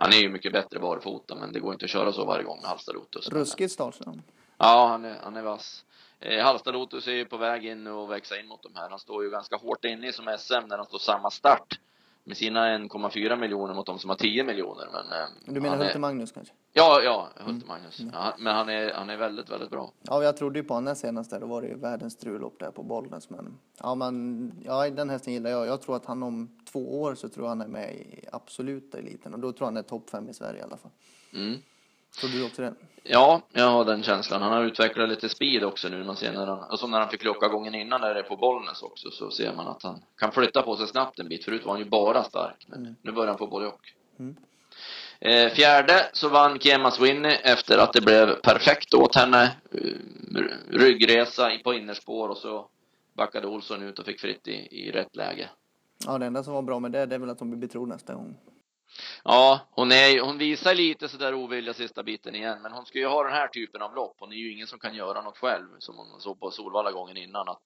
han 0.00 0.12
är 0.12 0.16
ju 0.16 0.28
mycket 0.28 0.52
bättre 0.52 0.78
barfota 0.78 1.34
men 1.34 1.52
det 1.52 1.60
går 1.60 1.72
inte 1.72 1.84
att 1.84 1.90
köra 1.90 2.12
så 2.12 2.24
varje 2.24 2.44
gång 2.44 2.60
med 2.60 2.70
Halsta 2.70 2.92
Lotus. 2.92 3.28
Ruskigt 3.28 3.72
startsnabb. 3.72 4.22
Ja, 4.58 4.86
han 4.88 5.04
är, 5.04 5.16
han 5.22 5.36
är 5.36 5.42
vass. 5.42 5.84
Eh, 6.20 6.44
Halsta 6.44 6.70
Lotus 6.70 7.06
är 7.06 7.12
ju 7.12 7.24
på 7.24 7.36
väg 7.36 7.66
in 7.66 7.86
och 7.86 8.10
växa 8.10 8.40
in 8.40 8.46
mot 8.46 8.62
de 8.62 8.74
här. 8.74 8.90
Han 8.90 8.98
står 8.98 9.24
ju 9.24 9.30
ganska 9.30 9.56
hårt 9.56 9.84
inne 9.84 10.12
som 10.12 10.36
SM 10.38 10.68
när 10.68 10.76
de 10.76 10.86
står 10.86 10.98
samma 10.98 11.30
start 11.30 11.78
med 12.24 12.36
sina 12.36 12.78
1,4 12.78 13.36
miljoner 13.36 13.74
mot 13.74 13.86
de 13.86 13.98
som 13.98 14.10
har 14.10 14.16
10 14.16 14.44
miljoner. 14.44 14.88
Men, 14.92 15.20
eh, 15.20 15.54
du 15.54 15.60
menar 15.60 15.76
Hulte 15.76 15.98
Magnus 15.98 16.32
kanske? 16.32 16.54
Ja, 16.72 17.00
ja, 17.02 17.28
Hulte 17.36 17.66
Magnus. 17.66 18.00
Mm. 18.00 18.12
Ja, 18.14 18.34
men 18.38 18.54
han 18.54 18.68
är, 18.68 18.92
han 18.92 19.10
är 19.10 19.16
väldigt, 19.16 19.50
väldigt 19.50 19.70
bra. 19.70 19.92
Ja, 20.02 20.22
jag 20.22 20.36
trodde 20.36 20.58
ju 20.58 20.64
på 20.64 20.74
honom 20.74 20.96
senast 20.96 21.30
där. 21.30 21.40
Då 21.40 21.46
var 21.46 21.62
det 21.62 21.68
ju 21.68 21.76
världens 21.76 22.12
strullopp 22.12 22.58
där 22.58 22.70
på 22.70 22.82
Bollnäs. 22.82 23.30
Men 23.30 23.58
ja, 23.82 23.94
men 23.94 24.52
ja, 24.64 24.90
den 24.90 25.10
hästen 25.10 25.32
gillar 25.32 25.50
jag. 25.50 25.66
Jag 25.66 25.82
tror 25.82 25.96
att 25.96 26.06
han 26.06 26.22
om 26.22 26.58
två 26.72 27.02
år 27.02 27.14
så 27.14 27.28
tror 27.28 27.44
jag 27.44 27.48
han 27.48 27.60
är 27.60 27.68
med 27.68 27.94
i 27.94 28.24
absoluta 28.32 28.98
eliten 28.98 29.34
och 29.34 29.40
då 29.40 29.52
tror 29.52 29.66
jag 29.66 29.66
han 29.66 29.76
är 29.76 29.82
topp 29.82 30.10
fem 30.10 30.28
i 30.28 30.34
Sverige 30.34 30.60
i 30.60 30.62
alla 30.62 30.76
fall. 30.76 30.92
Mm. 31.32 31.58
Tror 32.18 32.30
du 32.30 32.44
också 32.46 32.62
det? 32.62 32.74
Ja, 33.02 33.42
jag 33.52 33.70
har 33.70 33.84
den 33.84 34.02
känslan. 34.02 34.42
Han 34.42 34.52
har 34.52 34.64
utvecklat 34.64 35.08
lite 35.08 35.28
speed 35.28 35.64
också 35.64 35.88
nu 35.88 36.04
man 36.04 36.16
ser 36.16 36.32
när 36.32 36.46
han, 36.46 36.70
och 36.70 36.78
som 36.78 36.90
när 36.90 37.00
han 37.00 37.08
fick 37.08 37.24
lucka 37.24 37.48
gången 37.48 37.74
innan 37.74 38.00
när 38.00 38.14
det 38.14 38.20
är 38.20 38.24
på 38.24 38.36
Bollnäs 38.36 38.82
också 38.82 39.10
så 39.10 39.30
ser 39.30 39.52
man 39.54 39.66
att 39.66 39.82
han 39.82 40.02
kan 40.18 40.32
flytta 40.32 40.62
på 40.62 40.76
sig 40.76 40.88
snabbt 40.88 41.18
en 41.18 41.28
bit. 41.28 41.44
Förut 41.44 41.64
var 41.64 41.72
han 41.72 41.80
ju 41.80 41.88
bara 41.88 42.24
stark, 42.24 42.66
men 42.68 42.80
mm. 42.80 42.94
nu 43.02 43.12
börjar 43.12 43.28
han 43.28 43.38
få 43.38 43.46
både 43.46 43.66
och. 43.66 43.80
Mm. 44.18 44.36
Eh, 45.20 45.52
fjärde 45.52 46.10
så 46.12 46.28
vann 46.28 46.58
Kema 46.58 46.90
Swinny 46.90 47.28
efter 47.28 47.78
att 47.78 47.92
det 47.92 48.00
blev 48.00 48.34
perfekt 48.34 48.94
åt 48.94 49.14
henne. 49.14 49.52
Uh, 49.74 49.96
ryggresa 50.70 51.50
på 51.64 51.74
innerspår 51.74 52.28
och 52.28 52.36
så 52.36 52.68
backade 53.16 53.46
Olsson 53.46 53.82
ut 53.82 53.98
och 53.98 54.06
fick 54.06 54.20
fritt 54.20 54.48
i, 54.48 54.68
i 54.70 54.90
rätt 54.90 55.16
läge. 55.16 55.50
Ja, 56.06 56.18
det 56.18 56.26
enda 56.26 56.42
som 56.42 56.54
var 56.54 56.62
bra 56.62 56.80
med 56.80 56.92
det, 56.92 57.06
det 57.06 57.14
är 57.14 57.18
väl 57.18 57.30
att 57.30 57.40
hon 57.40 57.50
blir 57.50 57.60
betrodd 57.60 57.88
nästa 57.88 58.14
gång. 58.14 58.36
Ja, 59.24 59.60
hon, 59.70 59.92
är, 59.92 60.20
hon 60.20 60.38
visar 60.38 60.74
lite 60.74 61.08
sådär 61.08 61.34
ovilja 61.34 61.74
sista 61.74 62.02
biten 62.02 62.34
igen, 62.34 62.62
men 62.62 62.72
hon 62.72 62.86
ska 62.86 62.98
ju 62.98 63.06
ha 63.06 63.24
den 63.24 63.32
här 63.32 63.48
typen 63.48 63.82
av 63.82 63.94
lopp. 63.94 64.16
Hon 64.18 64.32
är 64.32 64.36
ju 64.36 64.52
ingen 64.52 64.66
som 64.66 64.78
kan 64.78 64.94
göra 64.94 65.22
något 65.22 65.38
själv, 65.38 65.66
som 65.78 65.96
hon 65.96 66.20
såg 66.20 66.40
på 66.40 66.50
Solvalla 66.50 66.92
gången 66.92 67.16
innan, 67.16 67.48
att 67.48 67.62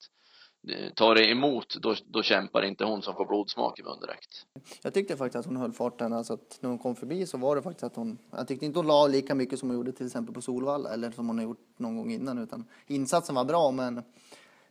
eh, 0.69 0.93
tar 0.93 1.15
det 1.15 1.31
emot, 1.31 1.75
då, 1.81 1.95
då 2.05 2.23
kämpar 2.23 2.61
inte 2.61 2.85
hon 2.85 3.01
som 3.01 3.15
får 3.15 3.25
blodsmak 3.25 3.79
i 3.79 3.83
mun 3.83 3.99
direkt. 3.99 4.45
Jag 4.81 4.93
tyckte 4.93 5.17
faktiskt 5.17 5.35
att 5.35 5.45
hon 5.45 5.57
höll 5.57 5.73
farten, 5.73 6.13
alltså 6.13 6.33
att 6.33 6.57
när 6.61 6.69
hon 6.69 6.79
kom 6.79 6.95
förbi 6.95 7.25
så 7.25 7.37
var 7.37 7.55
det 7.55 7.61
faktiskt 7.61 7.83
att 7.83 7.95
hon, 7.95 8.17
jag 8.31 8.47
tyckte 8.47 8.65
inte 8.65 8.79
hon 8.79 8.87
la 8.87 9.07
lika 9.07 9.35
mycket 9.35 9.59
som 9.59 9.69
hon 9.69 9.77
gjorde 9.77 9.91
till 9.91 10.05
exempel 10.05 10.33
på 10.33 10.41
Solvalla, 10.41 10.93
eller 10.93 11.11
som 11.11 11.27
hon 11.27 11.37
har 11.37 11.45
gjort 11.45 11.65
någon 11.77 11.97
gång 11.97 12.11
innan, 12.11 12.37
utan 12.37 12.65
insatsen 12.87 13.35
var 13.35 13.45
bra, 13.45 13.71
men, 13.71 14.03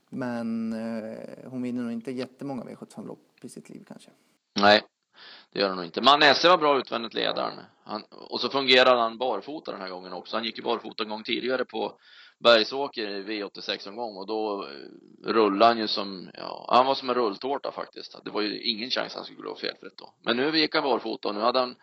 men 0.08 0.72
eh, 0.72 1.50
hon 1.50 1.62
vinner 1.62 1.82
nog 1.82 1.92
inte 1.92 2.10
jättemånga 2.10 2.64
V75-lopp 2.64 3.44
i 3.44 3.48
sitt 3.48 3.68
liv 3.68 3.84
kanske. 3.88 4.10
Nej, 4.60 4.82
det 5.52 5.60
gör 5.60 5.68
han 5.68 5.76
nog 5.76 5.84
inte. 5.84 6.00
Manesse 6.00 6.48
var 6.48 6.58
bra 6.58 6.78
utvändigt 6.78 7.14
ledaren. 7.14 7.60
Han, 7.84 8.02
och 8.10 8.40
så 8.40 8.48
fungerade 8.48 9.00
han 9.00 9.18
barfota 9.18 9.72
den 9.72 9.80
här 9.80 9.88
gången 9.88 10.12
också. 10.12 10.36
Han 10.36 10.44
gick 10.44 10.58
ju 10.58 10.64
barfota 10.64 11.02
en 11.02 11.08
gång 11.08 11.22
tidigare 11.22 11.64
på 11.64 11.98
Bergsåker 12.38 13.08
i 13.08 13.22
V86 13.22 13.88
en 13.88 13.96
gång 13.96 14.16
och 14.16 14.26
då 14.26 14.62
eh, 14.62 15.30
rullade 15.32 15.64
han 15.64 15.78
ju 15.78 15.88
som, 15.88 16.30
ja, 16.34 16.66
han 16.68 16.86
var 16.86 16.94
som 16.94 17.08
en 17.08 17.14
rulltårta 17.14 17.72
faktiskt. 17.72 18.24
Det 18.24 18.30
var 18.30 18.40
ju 18.40 18.62
ingen 18.62 18.90
chans 18.90 19.14
han 19.14 19.24
skulle 19.24 19.42
gå 19.42 19.56
felfritt 19.56 19.96
då. 19.96 20.14
Men 20.22 20.36
nu 20.36 20.58
gick 20.58 20.74
han 20.74 20.84
barfota 20.84 21.28
och 21.28 21.34
nu 21.34 21.40
hade 21.40 21.58
han 21.58 21.76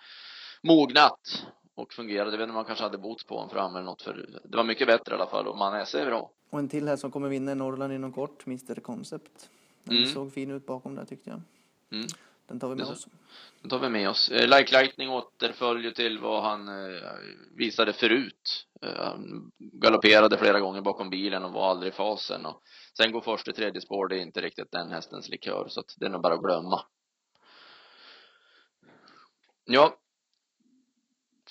mognat 0.61 1.45
och 1.75 1.93
fungerade. 1.93 2.31
Jag 2.31 2.37
vet 2.37 2.43
inte 2.43 2.49
om 2.49 2.55
han 2.55 2.65
kanske 2.65 2.83
hade 2.83 2.97
bot 2.97 3.27
på 3.27 3.35
honom 3.35 3.49
fram 3.49 3.75
eller 3.75 3.85
något 3.85 4.01
för 4.01 4.41
det 4.43 4.57
var 4.57 4.63
mycket 4.63 4.87
bättre 4.87 5.11
i 5.11 5.15
alla 5.15 5.27
fall 5.27 5.47
och 5.47 5.57
Manesse 5.57 5.99
är 5.99 6.05
bra. 6.05 6.31
Och 6.49 6.59
en 6.59 6.69
till 6.69 6.87
här 6.87 6.95
som 6.95 7.11
kommer 7.11 7.29
vinna 7.29 7.51
i 7.51 7.55
Norrland 7.55 7.93
inom 7.93 8.13
kort, 8.13 8.47
Mr 8.47 8.79
Concept. 8.79 9.49
Den 9.83 9.97
mm. 9.97 10.09
såg 10.09 10.33
fin 10.33 10.51
ut 10.51 10.65
bakom 10.65 10.95
där 10.95 11.05
tyckte 11.05 11.29
jag. 11.29 11.41
Mm. 11.91 12.07
Den 12.51 12.59
tar 12.59 12.69
vi 12.69 12.75
med 12.75 12.85
oss. 12.85 13.07
Den 13.61 13.69
tar 13.69 13.79
vi 13.79 13.89
med 13.89 14.09
oss. 14.09 14.29
Eh, 14.29 14.57
like 14.57 14.81
Lightning 14.81 15.09
återföljer 15.09 15.91
till 15.91 16.19
vad 16.19 16.43
han 16.43 16.67
eh, 16.67 17.01
visade 17.57 17.93
förut. 17.93 18.67
Eh, 18.81 19.03
han 19.03 19.51
galopperade 19.57 20.37
flera 20.37 20.59
gånger 20.59 20.81
bakom 20.81 21.09
bilen 21.09 21.43
och 21.43 21.53
var 21.53 21.69
aldrig 21.69 21.93
i 21.93 21.95
fasen. 21.95 22.45
Och 22.45 22.61
sen 22.97 23.11
går 23.11 23.21
första 23.21 23.51
tredje 23.51 23.81
spår, 23.81 24.07
det 24.07 24.15
är 24.15 24.21
inte 24.21 24.41
riktigt 24.41 24.71
den 24.71 24.91
hästens 24.91 25.29
likör, 25.29 25.65
så 25.69 25.79
att 25.79 25.95
det 25.97 26.05
är 26.05 26.09
nog 26.09 26.21
bara 26.21 26.33
att 26.33 26.43
glömma. 26.43 26.85
Ja. 29.65 29.95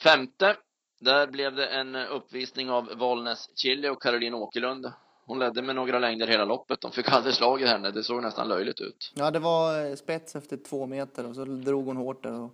Femte. 0.02 0.56
Där 1.00 1.26
blev 1.26 1.55
det 1.55 1.67
en 1.67 1.97
uppvisning 1.97 2.70
av 2.70 2.91
Valnäs 2.97 3.50
Chili 3.56 3.88
och 3.88 4.02
Caroline 4.02 4.35
Åkerlund. 4.35 4.93
Hon 5.30 5.38
ledde 5.38 5.62
med 5.62 5.76
några 5.76 5.98
längder 5.98 6.26
hela 6.26 6.44
loppet. 6.44 6.80
De 6.80 6.92
fick 6.92 7.08
aldrig 7.08 7.34
slag 7.34 7.62
i 7.62 7.66
henne. 7.66 7.90
Det 7.90 8.04
såg 8.04 8.22
nästan 8.22 8.48
löjligt 8.48 8.80
ut. 8.80 9.12
Ja, 9.14 9.30
det 9.30 9.38
var 9.38 9.86
eh, 9.86 9.94
spets 9.94 10.36
efter 10.36 10.56
två 10.56 10.86
meter 10.86 11.26
och 11.26 11.34
så 11.34 11.44
drog 11.44 11.86
hon 11.86 11.96
hårt 11.96 12.22
där. 12.22 12.40
Och... 12.40 12.50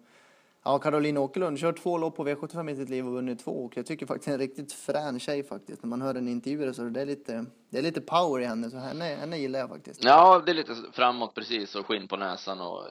Ja, 0.65 0.79
Caroline 0.79 1.19
Åkerlund 1.19 1.59
kört 1.59 1.83
två 1.83 1.99
lopp 1.99 2.17
på 2.17 2.25
V75 2.25 2.71
i 2.71 2.77
sitt 2.77 2.89
liv 2.89 3.07
och 3.07 3.13
vunnit 3.13 3.45
två. 3.45 3.51
Och 3.51 3.77
jag 3.77 3.87
tycker 3.87 4.07
faktiskt 4.07 4.29
en 4.29 4.39
riktigt 4.39 4.73
frän 4.73 5.21
tjej 5.21 5.43
faktiskt. 5.43 5.83
När 5.83 5.89
man 5.89 6.03
hör 6.03 6.15
en 6.15 6.29
intervju 6.29 6.75
så 6.75 6.83
det 6.83 7.01
är 7.01 7.07
lite, 7.07 7.45
det 7.71 7.79
är 7.79 7.83
lite 7.83 8.01
power 8.01 8.41
i 8.41 8.45
henne. 8.45 8.71
Så 8.71 8.77
henne, 8.77 9.05
henne 9.05 9.39
gillar 9.39 9.59
jag 9.59 9.69
faktiskt. 9.69 10.05
Ja, 10.05 10.43
det 10.47 10.53
är 10.53 10.55
lite 10.55 10.75
framåt 10.93 11.35
precis 11.35 11.75
och 11.75 11.87
skinn 11.87 12.09
på 12.09 12.17
näsan 12.17 12.61
och 12.61 12.85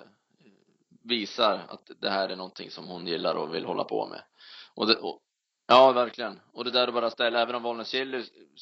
visar 1.04 1.62
att 1.68 1.92
det 2.00 2.10
här 2.10 2.30
är 2.30 2.36
någonting 2.36 2.72
som 2.72 2.88
hon 2.88 3.08
gillar 3.08 3.36
och 3.36 3.56
vill 3.56 3.66
hålla 3.66 3.84
på 3.84 4.08
med. 4.08 4.22
Och, 4.76 4.88
det, 4.88 4.96
och 4.96 5.20
Ja, 5.68 5.92
verkligen. 5.92 6.40
Och 6.54 6.64
det 6.64 6.72
där 6.72 6.88
att 6.88 6.94
bara 6.94 7.10
ställa, 7.10 7.42
även 7.42 7.56
om 7.56 7.64
Bollnäs 7.64 7.90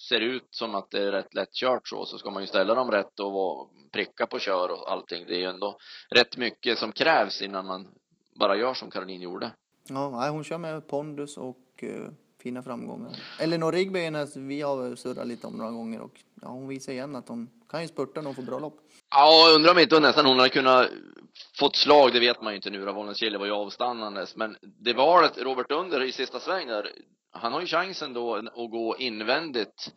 ser 0.09 0.21
ut 0.21 0.47
som 0.49 0.75
att 0.75 0.91
det 0.91 1.07
är 1.07 1.11
rätt 1.11 1.33
lätt 1.33 1.53
kört 1.53 1.87
så, 1.87 2.05
så 2.05 2.17
ska 2.17 2.29
man 2.31 2.43
ju 2.43 2.47
ställa 2.47 2.75
dem 2.75 2.91
rätt 2.91 3.19
och 3.19 3.69
pricka 3.91 4.27
på 4.27 4.39
kör 4.39 4.71
och 4.71 4.91
allting. 4.91 5.25
Det 5.27 5.35
är 5.35 5.39
ju 5.39 5.45
ändå 5.45 5.77
rätt 6.09 6.37
mycket 6.37 6.77
som 6.77 6.91
krävs 6.91 7.41
innan 7.41 7.65
man 7.65 7.87
bara 8.35 8.55
gör 8.55 8.73
som 8.73 8.89
Caroline 8.89 9.21
gjorde. 9.21 9.51
Ja, 9.89 10.29
hon 10.29 10.43
kör 10.43 10.57
med 10.57 10.87
pondus 10.87 11.37
och 11.37 11.83
uh, 11.83 12.09
fina 12.41 12.63
framgångar. 12.63 13.11
Elinor 13.39 13.71
Rigby 13.71 14.07
alltså, 14.07 14.39
vi 14.39 14.61
har 14.61 14.95
surrat 14.95 15.27
lite 15.27 15.47
om 15.47 15.57
några 15.57 15.71
gånger 15.71 16.01
och 16.01 16.19
ja, 16.41 16.47
hon 16.47 16.67
visar 16.67 16.93
igen 16.93 17.15
att 17.15 17.27
hon 17.27 17.49
kan 17.69 17.81
ju 17.81 17.87
spurta 17.87 18.21
när 18.21 18.25
hon 18.25 18.35
får 18.35 18.43
bra 18.43 18.59
lopp. 18.59 18.79
Ja, 19.15 19.51
undrar 19.55 19.71
om 19.71 19.79
inte 19.79 19.99
nästan 19.99 20.25
hon 20.25 20.37
hade 20.37 20.49
kunnat 20.49 20.89
fått 21.59 21.75
slag, 21.75 22.13
det 22.13 22.19
vet 22.19 22.41
man 22.41 22.53
ju 22.53 22.55
inte 22.55 22.69
nu 22.69 22.85
då. 22.85 22.91
Wollenschiele 22.91 23.37
var 23.37 23.45
ju 23.45 23.51
avstannandes. 23.51 24.35
Men 24.35 24.57
det 24.61 24.93
var 24.93 25.43
Robert 25.43 25.71
Under 25.71 26.03
i 26.03 26.11
sista 26.11 26.39
sväng 26.39 26.67
där. 26.67 26.91
Han 27.31 27.53
har 27.53 27.61
ju 27.61 27.67
chansen 27.67 28.13
då 28.13 28.35
att 28.35 28.71
gå 28.71 28.97
invändigt. 28.97 29.91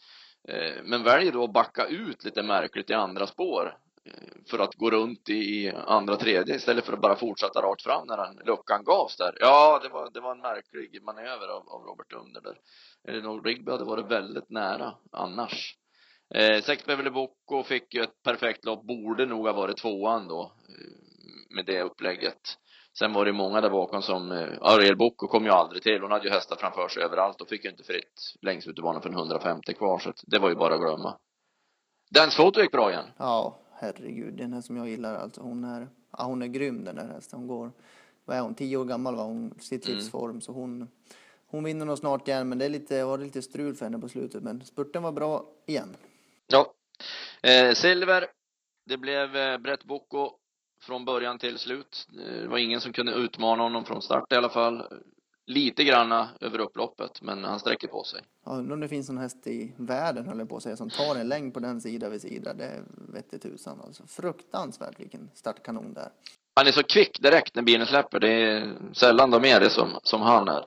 Eh, 0.49 0.82
men 0.85 1.02
väljer 1.02 1.32
då 1.32 1.44
att 1.44 1.52
backa 1.52 1.87
ut 1.87 2.25
lite 2.25 2.42
märkligt 2.42 2.90
i 2.90 2.94
andra 2.94 3.26
spår. 3.26 3.76
Eh, 4.04 4.50
för 4.50 4.58
att 4.58 4.75
gå 4.75 4.90
runt 4.90 5.28
i 5.28 5.73
andra 5.87 6.16
tredje 6.16 6.56
istället 6.56 6.85
för 6.85 6.92
att 6.92 7.00
bara 7.00 7.16
fortsätta 7.16 7.62
rakt 7.62 7.82
fram 7.82 8.06
när 8.06 8.16
den 8.16 8.37
luckan 8.46 8.85
gavs 8.85 9.16
där. 9.16 9.35
Ja, 9.40 9.80
det 9.82 9.88
var, 9.88 10.11
det 10.11 10.20
var 10.20 10.32
en 10.32 10.40
märklig 10.40 11.02
manöver 11.02 11.49
av, 11.49 11.68
av 11.68 11.82
Robert 11.82 12.12
Under 12.12 12.40
där. 12.40 13.23
Nog 13.23 13.46
Rigby 13.46 13.70
hade 13.70 13.85
varit 13.85 14.11
väldigt 14.11 14.50
nära 14.50 14.94
annars. 15.12 15.76
Eh, 16.35 16.62
Sex 16.62 16.87
Beverly 16.87 17.11
Bocco 17.11 17.62
fick 17.62 17.95
ju 17.95 18.02
ett 18.02 18.23
perfekt 18.23 18.64
lopp, 18.64 18.87
borde 18.87 19.26
nog 19.26 19.47
ha 19.47 19.52
varit 19.52 19.76
tvåan 19.76 20.28
då 20.28 20.52
med 21.56 21.66
det 21.66 21.83
upplägget. 21.83 22.40
Sen 22.99 23.12
var 23.12 23.25
det 23.25 23.33
många 23.33 23.61
där 23.61 23.71
bakom 23.71 24.02
som, 24.02 24.33
eh, 24.33 24.49
Ariel 24.61 24.97
Bocco 24.97 25.26
kom 25.26 25.45
ju 25.45 25.50
aldrig 25.50 25.83
till. 25.83 26.02
Hon 26.02 26.11
hade 26.11 26.25
ju 26.25 26.30
hästar 26.30 26.56
framför 26.56 26.88
sig 26.88 27.02
överallt 27.02 27.40
och 27.40 27.49
fick 27.49 27.64
ju 27.64 27.71
inte 27.71 27.85
fritt 27.85 28.21
längst 28.42 28.68
ut 28.68 28.78
i 28.78 28.83
banan 28.83 29.02
för 29.02 29.11
150 29.11 29.75
kvar 29.75 29.99
så 29.99 30.12
det 30.26 30.38
var 30.38 30.49
ju 30.49 30.54
bara 30.54 30.75
att 30.75 30.80
glömma. 30.80 31.18
Dance 32.11 32.37
Photo 32.37 32.61
gick 32.61 32.73
bra 32.73 32.90
igen. 32.90 33.04
Ja, 33.16 33.59
herregud. 33.73 34.35
Den 34.35 34.52
här 34.52 34.61
som 34.61 34.76
jag 34.76 34.88
gillar 34.88 35.14
alltså. 35.14 35.40
Hon 35.40 35.64
är, 35.64 35.88
ja, 36.18 36.25
hon 36.25 36.42
är 36.42 36.47
grym 36.47 36.85
den 36.85 36.97
där 36.97 37.09
hästen. 37.09 37.38
Hon 37.38 37.49
går, 37.49 37.73
vad 38.25 38.37
är 38.37 38.40
hon, 38.40 38.54
tio 38.54 38.76
år 38.76 38.85
gammal 38.85 39.16
var 39.16 39.25
hon, 39.25 39.54
sitt 39.61 39.87
mm. 39.87 39.97
livsform. 39.97 40.30
Mm. 40.30 40.40
Så 40.40 40.52
hon, 40.52 40.88
hon 41.47 41.64
vinner 41.64 41.87
nog 41.87 41.99
snart 41.99 42.28
igen. 42.28 42.49
Men 42.49 42.59
det 42.59 42.64
är 42.64 42.68
lite, 42.68 43.04
var 43.04 43.18
lite 43.18 43.42
strul 43.42 43.75
för 43.75 43.85
henne 43.85 43.99
på 43.99 44.09
slutet. 44.09 44.42
Men 44.42 44.64
spurten 44.64 45.02
var 45.02 45.12
bra 45.12 45.45
igen. 45.66 45.97
Eh, 47.43 47.75
silver. 47.75 48.26
Det 48.87 48.97
blev 48.97 49.37
eh, 49.37 49.59
Brett 49.59 49.85
Bocco 49.85 50.31
från 50.83 51.05
början 51.05 51.38
till 51.38 51.59
slut. 51.59 52.07
Det 52.09 52.49
var 52.49 52.59
ingen 52.59 52.81
som 52.81 52.93
kunde 52.93 53.12
utmana 53.12 53.62
honom 53.62 53.85
från 53.85 54.02
start 54.02 54.33
i 54.33 54.37
alla 54.37 54.49
fall. 54.49 55.02
Lite 55.47 55.85
granna 55.85 56.28
över 56.40 56.59
upploppet, 56.59 57.23
men 57.23 57.45
han 57.45 57.61
sträcker 57.61 57.88
på 57.88 58.05
sig. 58.05 58.21
Ja, 58.45 58.52
undrar 58.52 58.75
om 58.75 58.81
det 58.81 58.88
finns 58.88 59.09
någon 59.09 59.19
häst 59.19 59.47
i 59.47 59.73
världen, 59.76 60.28
höll 60.28 60.38
jag 60.38 60.49
på 60.49 60.57
att 60.57 60.62
säga, 60.62 60.76
som 60.76 60.90
tar 60.90 61.16
en 61.16 61.28
längd 61.28 61.55
på 61.55 61.61
den 61.61 61.81
sida 61.81 62.09
vid 62.09 62.21
sida. 62.21 62.55
Det 62.55 62.83
vette 63.09 63.38
tusan 63.38 63.81
alltså. 63.81 64.07
Fruktansvärt 64.07 65.00
vilken 65.00 65.31
startkanon 65.35 65.95
där. 65.95 66.09
Han 66.55 66.66
är 66.66 66.73
så 66.73 66.83
kvick 66.83 67.23
direkt 67.23 67.55
när 67.55 67.62
bilen 67.62 67.87
släpper. 67.87 68.21
Det 68.21 68.28
är 68.31 68.75
sällan 68.93 69.31
de 69.31 69.45
är 69.45 69.61
det 69.61 69.71
som, 69.71 69.88
som 70.02 70.23
han 70.23 70.49
är. 70.49 70.66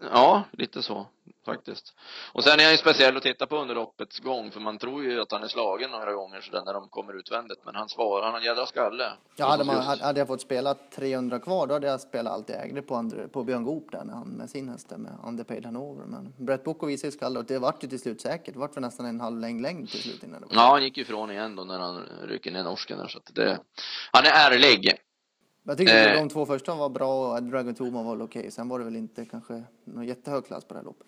Ja, 0.00 0.44
lite 0.52 0.82
så 0.82 1.06
faktiskt. 1.46 1.94
Och 2.32 2.44
sen 2.44 2.60
är 2.60 2.64
han 2.64 2.72
ju 2.72 2.78
speciell 2.78 3.16
att 3.16 3.22
titta 3.22 3.46
på 3.46 3.56
under 3.56 3.74
loppets 3.74 4.18
gång, 4.18 4.50
för 4.50 4.60
man 4.60 4.78
tror 4.78 5.04
ju 5.04 5.20
att 5.20 5.32
han 5.32 5.42
är 5.42 5.48
slagen 5.48 5.90
några 5.90 6.12
gånger 6.12 6.40
sådär 6.40 6.62
när 6.64 6.72
de 6.72 6.88
kommer 6.88 7.18
utvändigt, 7.18 7.58
men 7.64 7.74
han 7.74 7.88
svarar, 7.88 8.24
han 8.24 8.32
har 8.32 8.40
en 8.40 8.44
jädra 8.44 8.66
skalle. 8.66 9.12
Ja, 9.36 9.46
hade, 9.46 9.64
man, 9.64 9.76
hade 10.00 10.20
jag 10.20 10.26
fått 10.26 10.40
spela 10.40 10.74
300 10.74 11.38
kvar, 11.38 11.66
då 11.66 11.74
hade 11.74 11.86
jag 11.86 12.00
spelat 12.00 12.32
allt 12.32 12.48
jag 12.48 12.64
ägde 12.64 12.82
på, 12.82 12.94
Andre, 12.94 13.28
på 13.28 13.44
Björn 13.44 13.64
Goop 13.64 13.92
där, 13.92 14.04
när 14.04 14.14
han 14.14 14.28
med 14.28 14.50
sin 14.50 14.68
häst 14.68 14.90
med 14.96 15.12
Underpaid 15.24 15.64
Hanover. 15.64 16.04
Men 16.04 16.32
Brett 16.38 16.64
Boko 16.64 16.86
visade 16.86 17.08
ju 17.08 17.12
skalle 17.12 17.38
och 17.38 17.44
det 17.44 17.58
vart 17.58 17.84
ju 17.84 17.88
till 17.88 18.00
slut 18.00 18.20
säkert. 18.20 18.54
Det 18.54 18.60
vart 18.60 18.74
för 18.74 18.80
nästan 18.80 19.06
en 19.06 19.20
halv 19.20 19.40
längd 19.40 19.62
längd 19.62 19.90
till 19.90 20.02
slut 20.02 20.22
innan 20.22 20.40
det 20.40 20.46
var 20.46 20.62
Ja, 20.62 20.70
han 20.70 20.82
gick 20.82 20.96
ju 20.96 21.02
ifrån 21.02 21.30
igen 21.30 21.56
då 21.56 21.64
när 21.64 21.78
han 21.78 22.02
rycker 22.22 22.50
ner 22.50 22.62
norsken 22.62 22.98
där, 22.98 23.08
så 23.08 23.18
att 23.18 23.34
det, 23.34 23.58
han 24.12 24.24
är 24.24 24.30
ärlig. 24.30 24.98
Jag 25.66 25.78
tyckte 25.78 26.10
Eh. 26.10 26.14
de 26.22 26.28
två 26.28 26.46
första 26.46 26.74
var 26.74 26.88
bra 26.88 27.34
och 27.36 27.42
Dragon 27.42 27.74
Toma 27.74 28.02
var 28.02 28.16
väl 28.16 28.22
okej. 28.22 28.50
Sen 28.50 28.68
var 28.68 28.78
det 28.78 28.84
väl 28.84 28.96
inte 28.96 29.24
kanske 29.24 29.62
någon 29.84 30.06
jättehög 30.06 30.46
klass 30.46 30.64
på 30.64 30.74
det 30.74 30.80
här 30.80 30.84
loppet. 30.84 31.06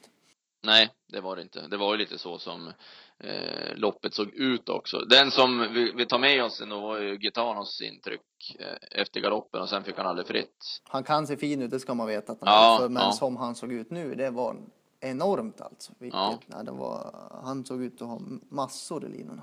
Nej, 0.62 0.91
det 1.12 1.21
var 1.21 1.37
det 1.37 1.43
inte. 1.43 1.67
Det 1.69 1.77
var 1.77 1.93
ju 1.95 1.99
lite 1.99 2.19
så 2.19 2.38
som 2.38 2.73
eh, 3.19 3.77
loppet 3.77 4.15
såg 4.15 4.35
ut 4.35 4.69
också. 4.69 4.99
Den 4.99 5.31
som 5.31 5.69
vi, 5.73 5.93
vi 5.93 6.07
tar 6.07 6.19
med 6.19 6.45
oss 6.45 6.61
ändå 6.61 6.81
var 6.81 6.99
ju 6.99 7.19
Gitanos 7.19 7.81
intryck 7.81 8.21
eh, 8.59 9.00
efter 9.00 9.21
galoppen 9.21 9.62
och 9.62 9.69
sen 9.69 9.85
fick 9.85 9.97
han 9.97 10.07
aldrig 10.07 10.27
fritt. 10.27 10.81
Han 10.88 11.05
kan 11.05 11.27
se 11.27 11.37
fin 11.37 11.62
ut, 11.62 11.71
det 11.71 11.81
ska 11.81 11.95
man 11.95 12.07
veta 12.07 12.33
att 12.33 12.38
han 12.41 12.49
Ja. 12.55 12.79
För, 12.81 12.88
men 12.88 13.03
ja. 13.03 13.12
som 13.12 13.37
han 13.37 13.55
såg 13.55 13.73
ut 13.73 13.91
nu, 13.91 14.15
det 14.15 14.31
var 14.31 14.57
enormt 15.00 15.61
alltså. 15.61 15.93
Vilket, 15.99 16.19
Ja. 16.21 16.38
nej, 16.47 16.65
det 16.65 16.71
var, 16.73 17.15
han 17.45 17.65
såg 17.65 17.83
ut 17.83 18.03
att 18.03 18.09
ha 18.09 18.21
massor 18.50 19.05
i 19.05 19.09
linorna. 19.09 19.43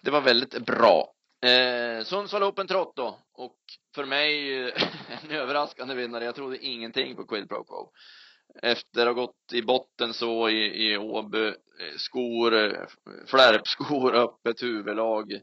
Det 0.00 0.10
var 0.10 0.20
väldigt 0.20 0.66
bra. 0.66 1.10
Eh, 1.48 2.04
Sundsvall 2.04 2.42
Open 2.42 2.66
Trot 2.66 2.96
då. 2.96 3.18
Och 3.32 3.56
för 3.94 4.04
mig 4.04 4.62
en 5.24 5.30
överraskande 5.30 5.94
vinnare. 5.94 6.24
Jag 6.24 6.34
trodde 6.34 6.58
ingenting 6.66 7.16
på 7.16 7.26
Quid 7.26 7.48
Pro 7.48 7.64
Quo. 7.64 7.90
Efter 8.62 9.00
att 9.06 9.16
ha 9.16 9.22
gått 9.22 9.52
i 9.52 9.62
botten 9.62 10.14
så 10.14 10.48
i, 10.48 10.90
i 10.92 10.96
Åby, 10.98 11.46
eh, 11.46 11.52
skor, 11.96 12.54
eh, 12.54 12.86
flärpskor, 13.26 14.14
öppet 14.24 14.62
huvudlag, 14.62 15.40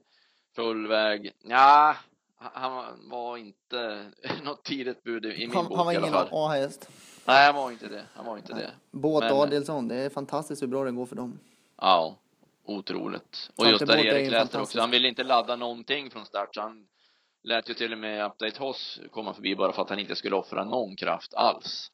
full 0.56 0.88
väg. 0.88 1.32
Ja, 1.44 1.96
han 2.38 3.10
var 3.10 3.38
inte 3.38 4.12
något 4.44 4.64
tidigt 4.64 5.04
bud 5.04 5.26
i 5.26 5.38
min 5.38 5.52
Han, 5.56 5.66
bok 5.68 5.78
han 5.78 5.86
var 5.86 5.94
i 5.94 5.96
alla 5.98 6.08
ingen. 6.08 6.28
A-häst. 6.32 6.90
Nej, 7.26 7.46
han 7.46 7.56
var 7.56 7.72
inte 7.72 7.88
det. 7.88 8.06
Han 8.16 8.26
var 8.26 8.38
inte 8.38 8.54
det. 8.54 8.72
Båt 8.92 9.24
Men- 9.24 9.34
Adelsson, 9.34 9.88
det 9.88 9.96
är 9.96 10.10
fantastiskt 10.10 10.62
hur 10.62 10.68
bra 10.68 10.84
det 10.84 10.92
går 10.92 11.06
för 11.06 11.16
dem. 11.16 11.40
Ja, 11.78 12.18
otroligt. 12.64 13.50
Och 13.58 13.68
just 13.68 13.88
där 13.88 14.06
Erik 14.06 14.32
lät 14.32 14.56
också. 14.56 14.80
Han 14.80 14.92
ville 14.92 15.08
inte 15.08 15.24
ladda 15.24 15.56
någonting 15.56 16.10
från 16.10 16.26
start. 16.26 16.56
Så 16.56 16.62
han 16.62 16.88
lät 17.44 17.70
ju 17.70 17.74
till 17.74 17.94
och 17.94 18.00
med 18.00 18.26
Update 18.26 18.60
Hoss 18.60 19.00
komma 19.12 19.34
förbi 19.34 19.56
bara 19.56 19.72
för 19.72 19.82
att 19.82 19.90
han 19.90 20.00
inte 20.00 20.16
skulle 20.16 20.36
offra 20.36 20.64
någon 20.64 20.96
kraft 20.96 21.34
alls. 21.34 21.92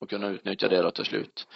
Och 0.00 0.10
kunna 0.10 0.28
utnyttja 0.28 0.68
det 0.68 0.82
då 0.82 0.90
till 0.90 1.04
slut. 1.04 1.46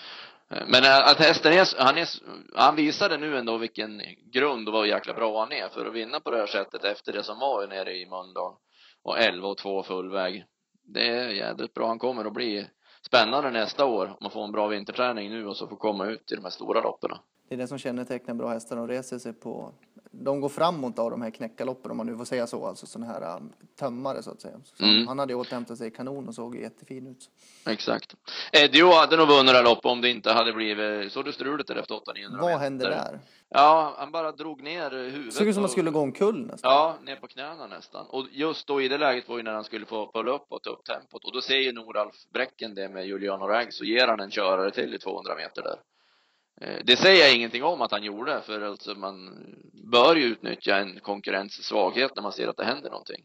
Men 0.48 0.84
eh, 0.84 0.98
att 0.98 1.18
hästen 1.18 1.52
är, 1.52 1.84
han 1.84 1.98
är, 1.98 2.08
han 2.54 2.76
visade 2.76 3.16
nu 3.16 3.38
ändå 3.38 3.56
vilken 3.56 4.02
grund 4.32 4.68
och 4.68 4.74
vad 4.74 4.88
jäkla 4.88 5.14
bra 5.14 5.40
han 5.40 5.52
är 5.52 5.68
för 5.68 5.86
att 5.86 5.94
vinna 5.94 6.20
på 6.20 6.30
det 6.30 6.36
här 6.36 6.46
sättet 6.46 6.84
efter 6.84 7.12
det 7.12 7.22
som 7.22 7.38
var 7.38 7.66
nere 7.66 7.96
i 7.96 8.06
Mölndal. 8.06 8.54
Och 9.02 9.18
11 9.18 9.48
och 9.48 9.58
2 9.58 9.82
full 9.82 10.10
väg. 10.10 10.44
Det 10.82 11.08
är 11.08 11.28
jädrigt 11.28 11.74
bra. 11.74 11.86
Han 11.86 11.98
kommer 11.98 12.24
att 12.24 12.32
bli 12.32 12.66
spännande 13.06 13.50
nästa 13.50 13.84
år 13.84 14.06
om 14.06 14.16
man 14.20 14.30
får 14.30 14.44
en 14.44 14.52
bra 14.52 14.66
vinterträning 14.66 15.30
nu 15.30 15.46
och 15.46 15.56
så 15.56 15.68
får 15.68 15.76
komma 15.76 16.06
ut 16.06 16.32
i 16.32 16.34
de 16.34 16.42
här 16.42 16.50
stora 16.50 16.80
loppen. 16.80 17.10
Det 17.50 17.54
är 17.54 17.58
det 17.58 17.66
som 17.66 17.78
kännetecknar 17.78 18.34
bra 18.34 18.48
hästar. 18.48 18.76
De 18.76 18.88
reser 18.88 19.18
sig 19.18 19.32
på... 19.32 19.72
De 20.10 20.40
går 20.40 20.48
framåt 20.48 20.98
av 20.98 21.10
de 21.10 21.22
här 21.22 21.30
knäckaloppen 21.30 21.90
om 21.90 21.96
man 21.96 22.06
nu 22.06 22.16
får 22.16 22.24
säga 22.24 22.46
så. 22.46 22.66
Alltså 22.66 22.86
sådana 22.86 23.12
här 23.12 23.36
um, 23.36 23.52
tömmare 23.78 24.22
så 24.22 24.30
att 24.30 24.40
säga. 24.40 24.54
Så 24.64 24.84
Mm. 24.84 25.06
Han 25.06 25.18
hade 25.18 25.34
återhämtat 25.34 25.78
sig 25.78 25.90
kanon 25.90 26.28
och 26.28 26.34
såg 26.34 26.56
jättefin 26.56 27.06
ut. 27.06 27.30
Exakt. 27.66 28.14
Eddie 28.52 28.82
hade 28.82 29.16
nog 29.16 29.28
vunnit 29.28 29.54
det 29.54 29.62
loppet 29.62 29.84
om 29.84 30.00
det 30.00 30.08
inte 30.08 30.32
hade 30.32 30.52
blivit, 30.52 31.12
så 31.12 31.22
du 31.22 31.32
strulet 31.32 31.66
där 31.66 31.76
efter 31.76 31.94
800 31.94 32.30
meter? 32.30 32.42
Vad 32.42 32.60
hände 32.60 32.88
där? 32.88 33.20
Ja, 33.48 33.94
han 33.98 34.12
bara 34.12 34.32
drog 34.32 34.62
ner 34.62 34.90
huvudet. 34.90 35.34
Såg 35.34 35.46
ut 35.46 35.54
som 35.54 35.62
han 35.62 35.70
skulle 35.70 35.90
gå 35.90 36.00
omkull 36.00 36.46
nästan. 36.46 36.70
Ja, 36.72 36.96
ner 37.02 37.16
på 37.16 37.26
knäna 37.26 37.66
nästan. 37.66 38.06
Och 38.06 38.26
just 38.30 38.66
då 38.66 38.82
i 38.82 38.88
det 38.88 38.98
läget 38.98 39.28
var 39.28 39.36
ju 39.36 39.42
när 39.42 39.52
han 39.52 39.64
skulle 39.64 39.86
få 39.86 40.12
pulla 40.12 40.32
upp 40.32 40.46
och 40.48 40.62
ta 40.62 40.70
upp 40.70 40.84
tempot. 40.84 41.24
Och 41.24 41.32
då 41.32 41.40
ser 41.40 41.56
ju 41.56 41.72
Noralf 41.72 42.14
Bräcken 42.32 42.74
det 42.74 42.88
med 42.88 43.06
Juliano 43.06 43.46
Ragg, 43.46 43.72
så 43.72 43.84
ger 43.84 44.06
han 44.06 44.20
en 44.20 44.30
körare 44.30 44.70
till 44.70 44.94
i 44.94 44.98
200 44.98 45.34
meter 45.36 45.62
där. 45.62 45.76
Eh, 46.60 46.78
det 46.84 46.96
säger 46.96 47.24
jag 47.24 47.34
ingenting 47.34 47.64
om 47.64 47.82
att 47.82 47.90
han 47.90 48.02
gjorde, 48.02 48.42
för 48.42 48.60
alltså 48.60 48.94
man 48.94 49.44
bör 49.90 50.16
ju 50.16 50.24
utnyttja 50.24 50.76
en 50.76 51.00
konkurrens 51.00 51.64
svaghet 51.64 52.16
när 52.16 52.22
man 52.22 52.32
ser 52.32 52.48
att 52.48 52.56
det 52.56 52.64
händer 52.64 52.90
någonting. 52.90 53.24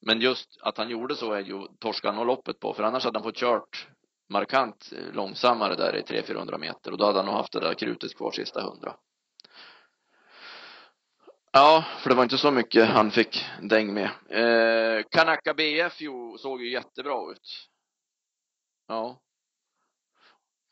Men 0.00 0.20
just 0.20 0.58
att 0.60 0.78
han 0.78 0.90
gjorde 0.90 1.16
så 1.16 1.32
är 1.32 1.40
ju 1.40 1.66
torskar 1.78 2.12
nog 2.12 2.26
loppet 2.26 2.60
på, 2.60 2.74
för 2.74 2.82
annars 2.82 3.04
hade 3.04 3.18
han 3.18 3.24
fått 3.24 3.36
kört 3.36 3.88
markant 4.28 4.92
eh, 4.92 5.14
långsammare 5.14 5.74
där 5.74 5.96
i 5.96 6.02
300-400 6.02 6.58
meter 6.58 6.92
och 6.92 6.98
då 6.98 7.06
hade 7.06 7.18
han 7.18 7.26
nog 7.26 7.34
haft 7.34 7.52
det 7.52 7.60
där 7.60 7.74
krutet 7.74 8.16
kvar 8.16 8.30
sista 8.30 8.62
hundra. 8.62 8.96
Ja, 11.52 11.84
för 11.98 12.10
det 12.10 12.16
var 12.16 12.22
inte 12.22 12.38
så 12.38 12.50
mycket 12.50 12.88
han 12.88 13.10
fick 13.10 13.44
däng 13.62 13.94
med. 13.94 14.10
Eh, 14.28 15.04
Kanaka 15.10 15.54
BF 15.54 16.00
jo, 16.00 16.38
såg 16.38 16.62
ju 16.62 16.72
jättebra 16.72 17.32
ut. 17.32 17.68
Ja. 18.88 19.20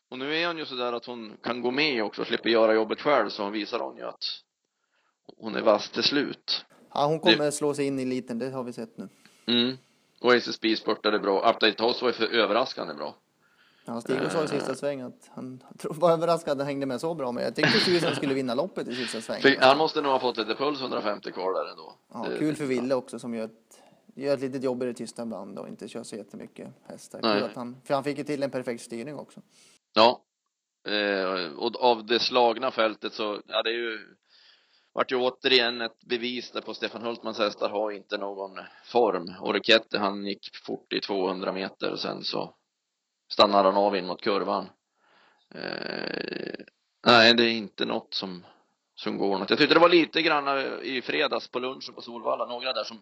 Och 0.09 0.19
nu 0.19 0.35
är 0.35 0.47
hon 0.47 0.57
ju 0.57 0.65
sådär 0.65 0.93
att 0.93 1.05
hon 1.05 1.37
kan 1.43 1.61
gå 1.61 1.71
med 1.71 2.03
också 2.03 2.21
och 2.21 2.27
slipper 2.27 2.49
göra 2.49 2.73
jobbet 2.73 3.01
själv 3.01 3.29
så 3.29 3.49
visar 3.49 3.79
hon 3.79 3.97
ju 3.97 4.03
att 4.03 4.23
hon 5.37 5.55
är 5.55 5.61
vass 5.61 5.89
till 5.89 6.03
slut. 6.03 6.65
Ja, 6.93 7.05
hon 7.05 7.19
kommer 7.19 7.51
slå 7.51 7.73
sig 7.73 7.85
in 7.85 7.99
i 7.99 8.01
eliten, 8.01 8.39
det 8.39 8.49
har 8.49 8.63
vi 8.63 8.73
sett 8.73 8.97
nu. 8.97 9.09
Mm. 9.45 9.77
Och 10.19 10.35
SSB 10.35 10.75
spurtade 10.75 11.19
bra. 11.19 11.49
Update 11.49 11.83
House 11.83 12.01
var 12.05 12.09
ju 12.09 12.13
för 12.13 12.27
överraskande 12.27 12.93
bra. 12.93 13.15
Ja, 13.85 14.01
Stig 14.01 14.31
sa 14.31 14.43
i 14.43 14.47
sista 14.47 14.75
sväng 14.75 15.01
att 15.01 15.29
han 15.35 15.63
var 15.83 16.11
överraskad 16.11 16.51
att 16.51 16.57
han 16.57 16.67
hängde 16.67 16.85
med 16.85 17.01
så 17.01 17.13
bra. 17.13 17.31
Men 17.31 17.43
jag 17.43 17.55
tyckte 17.55 17.91
det 17.91 18.03
han 18.05 18.15
skulle 18.15 18.33
vinna 18.33 18.55
loppet 18.55 18.87
i 18.87 18.95
sista 18.95 19.21
sväng. 19.21 19.41
För 19.41 19.55
han 19.61 19.77
måste 19.77 20.01
nog 20.01 20.11
ha 20.11 20.19
fått 20.19 20.37
lite 20.37 20.55
puls 20.55 20.81
150 20.81 21.31
kvar 21.31 21.53
där 21.53 21.71
ändå. 21.71 21.95
Ja, 22.13 22.25
Det- 22.29 22.37
kul 22.37 22.55
för 22.55 22.65
Ville 22.65 22.95
också 22.95 23.19
som 23.19 23.33
gör 23.35 23.45
ett, 23.45 23.81
gör 24.15 24.33
ett 24.33 24.39
litet 24.39 24.63
jobb 24.63 24.83
i 24.83 24.85
det 24.85 24.93
tysta 24.93 25.23
ibland 25.23 25.59
och 25.59 25.67
inte 25.67 25.87
kör 25.87 26.03
så 26.03 26.15
jättemycket 26.15 26.67
hästar. 26.83 27.19
Kul 27.21 27.43
att 27.43 27.55
han, 27.55 27.75
för 27.83 27.93
han 27.93 28.03
fick 28.03 28.17
ju 28.17 28.23
till 28.23 28.43
en 28.43 28.51
perfekt 28.51 28.83
styrning 28.83 29.15
också. 29.15 29.41
Ja. 29.97 30.23
Eh, 30.87 31.53
och 31.53 31.83
av 31.83 32.05
det 32.05 32.19
slagna 32.19 32.71
fältet 32.71 33.13
så, 33.13 33.41
ja 33.47 33.63
det 33.63 33.69
är 33.69 33.73
ju 33.73 33.99
vart 34.93 35.11
ju 35.11 35.15
återigen 35.15 35.81
ett 35.81 35.99
bevis 36.05 36.51
där 36.51 36.61
på 36.61 36.73
Stefan 36.73 37.01
Hultmans 37.01 37.39
hästar 37.39 37.69
har 37.69 37.91
inte 37.91 38.17
någon 38.17 38.59
form. 38.85 39.33
Och 39.41 39.55
han 39.99 40.25
gick 40.25 40.55
fort 40.55 40.93
i 40.93 40.99
200 40.99 41.51
meter 41.51 41.91
och 41.91 41.99
sen 41.99 42.23
så 42.23 42.53
stannade 43.31 43.69
han 43.69 43.77
av 43.77 43.95
in 43.95 44.07
mot 44.07 44.21
kurvan. 44.21 44.69
Eh, 45.55 46.59
nej, 47.05 47.33
det 47.33 47.43
är 47.43 47.51
inte 47.51 47.85
något 47.85 48.13
som, 48.13 48.45
som 48.95 49.17
går 49.17 49.37
något. 49.37 49.49
Jag 49.49 49.59
tyckte 49.59 49.75
det 49.75 49.79
var 49.79 49.89
lite 49.89 50.21
grann 50.21 50.47
i 50.83 51.01
fredags 51.01 51.47
på 51.47 51.59
lunchen 51.59 51.93
på 51.95 52.01
Solvalla, 52.01 52.45
några 52.45 52.73
där 52.73 52.83
som 52.83 53.01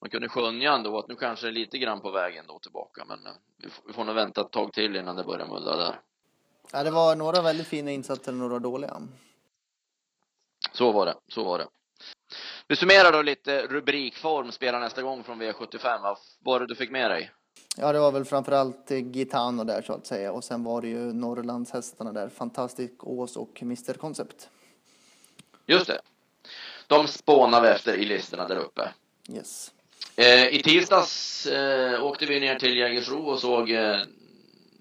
man 0.00 0.10
kunde 0.10 0.28
skönja 0.28 0.72
ändå 0.72 0.98
att 0.98 1.08
nu 1.08 1.14
kanske 1.14 1.46
det 1.46 1.50
är 1.50 1.52
lite 1.52 1.78
grann 1.78 2.00
på 2.00 2.10
vägen 2.10 2.44
då 2.48 2.58
tillbaka 2.58 3.04
men 3.04 3.26
eh, 3.26 3.32
vi 3.58 3.70
får, 3.70 3.84
vi 3.86 3.92
får 3.92 4.04
nog 4.04 4.14
vänta 4.14 4.40
ett 4.40 4.52
tag 4.52 4.72
till 4.72 4.96
innan 4.96 5.16
det 5.16 5.24
börjar 5.24 5.46
mullra 5.46 5.76
där. 5.76 6.00
Ja, 6.72 6.82
det 6.82 6.90
var 6.90 7.16
några 7.16 7.42
väldigt 7.42 7.66
fina 7.66 7.90
insatser 7.90 8.32
och 8.32 8.38
några 8.38 8.58
dåliga. 8.58 9.02
Så 10.72 10.92
var 10.92 11.06
det, 11.06 11.14
så 11.28 11.44
var 11.44 11.58
det. 11.58 11.66
Vi 12.68 12.76
summerar 12.76 13.12
då 13.12 13.22
lite 13.22 13.66
rubrikform, 13.66 14.52
spela 14.52 14.78
nästa 14.78 15.02
gång 15.02 15.24
från 15.24 15.42
V75. 15.42 16.02
Vad 16.02 16.18
var 16.40 16.60
det 16.60 16.66
du 16.66 16.74
fick 16.74 16.90
med 16.90 17.10
dig? 17.10 17.30
Ja, 17.76 17.92
det 17.92 17.98
var 17.98 18.12
väl 18.12 18.24
framförallt 18.24 18.90
Gitano 18.90 19.64
där 19.64 19.82
så 19.82 19.92
att 19.92 20.06
säga. 20.06 20.32
Och 20.32 20.44
sen 20.44 20.64
var 20.64 20.82
det 20.82 20.88
ju 20.88 21.12
Norrlandshästarna 21.12 22.12
där. 22.12 22.28
Fantastic 22.28 22.90
Ås 22.98 23.36
och 23.36 23.62
Mr 23.62 23.92
Concept. 23.92 24.48
Just 25.66 25.86
det. 25.86 26.00
De 26.86 27.06
spånar 27.06 27.62
vi 27.62 27.68
efter 27.68 27.94
i 27.94 28.04
listorna 28.04 28.48
där 28.48 28.56
uppe. 28.56 28.88
Yes. 29.28 29.72
Eh, 30.16 30.46
I 30.46 30.62
tisdags 30.62 31.46
eh, 31.46 32.04
åkte 32.04 32.26
vi 32.26 32.40
ner 32.40 32.58
till 32.58 32.76
Jägersro 32.76 33.26
och 33.26 33.38
såg 33.38 33.70
eh, 33.70 34.00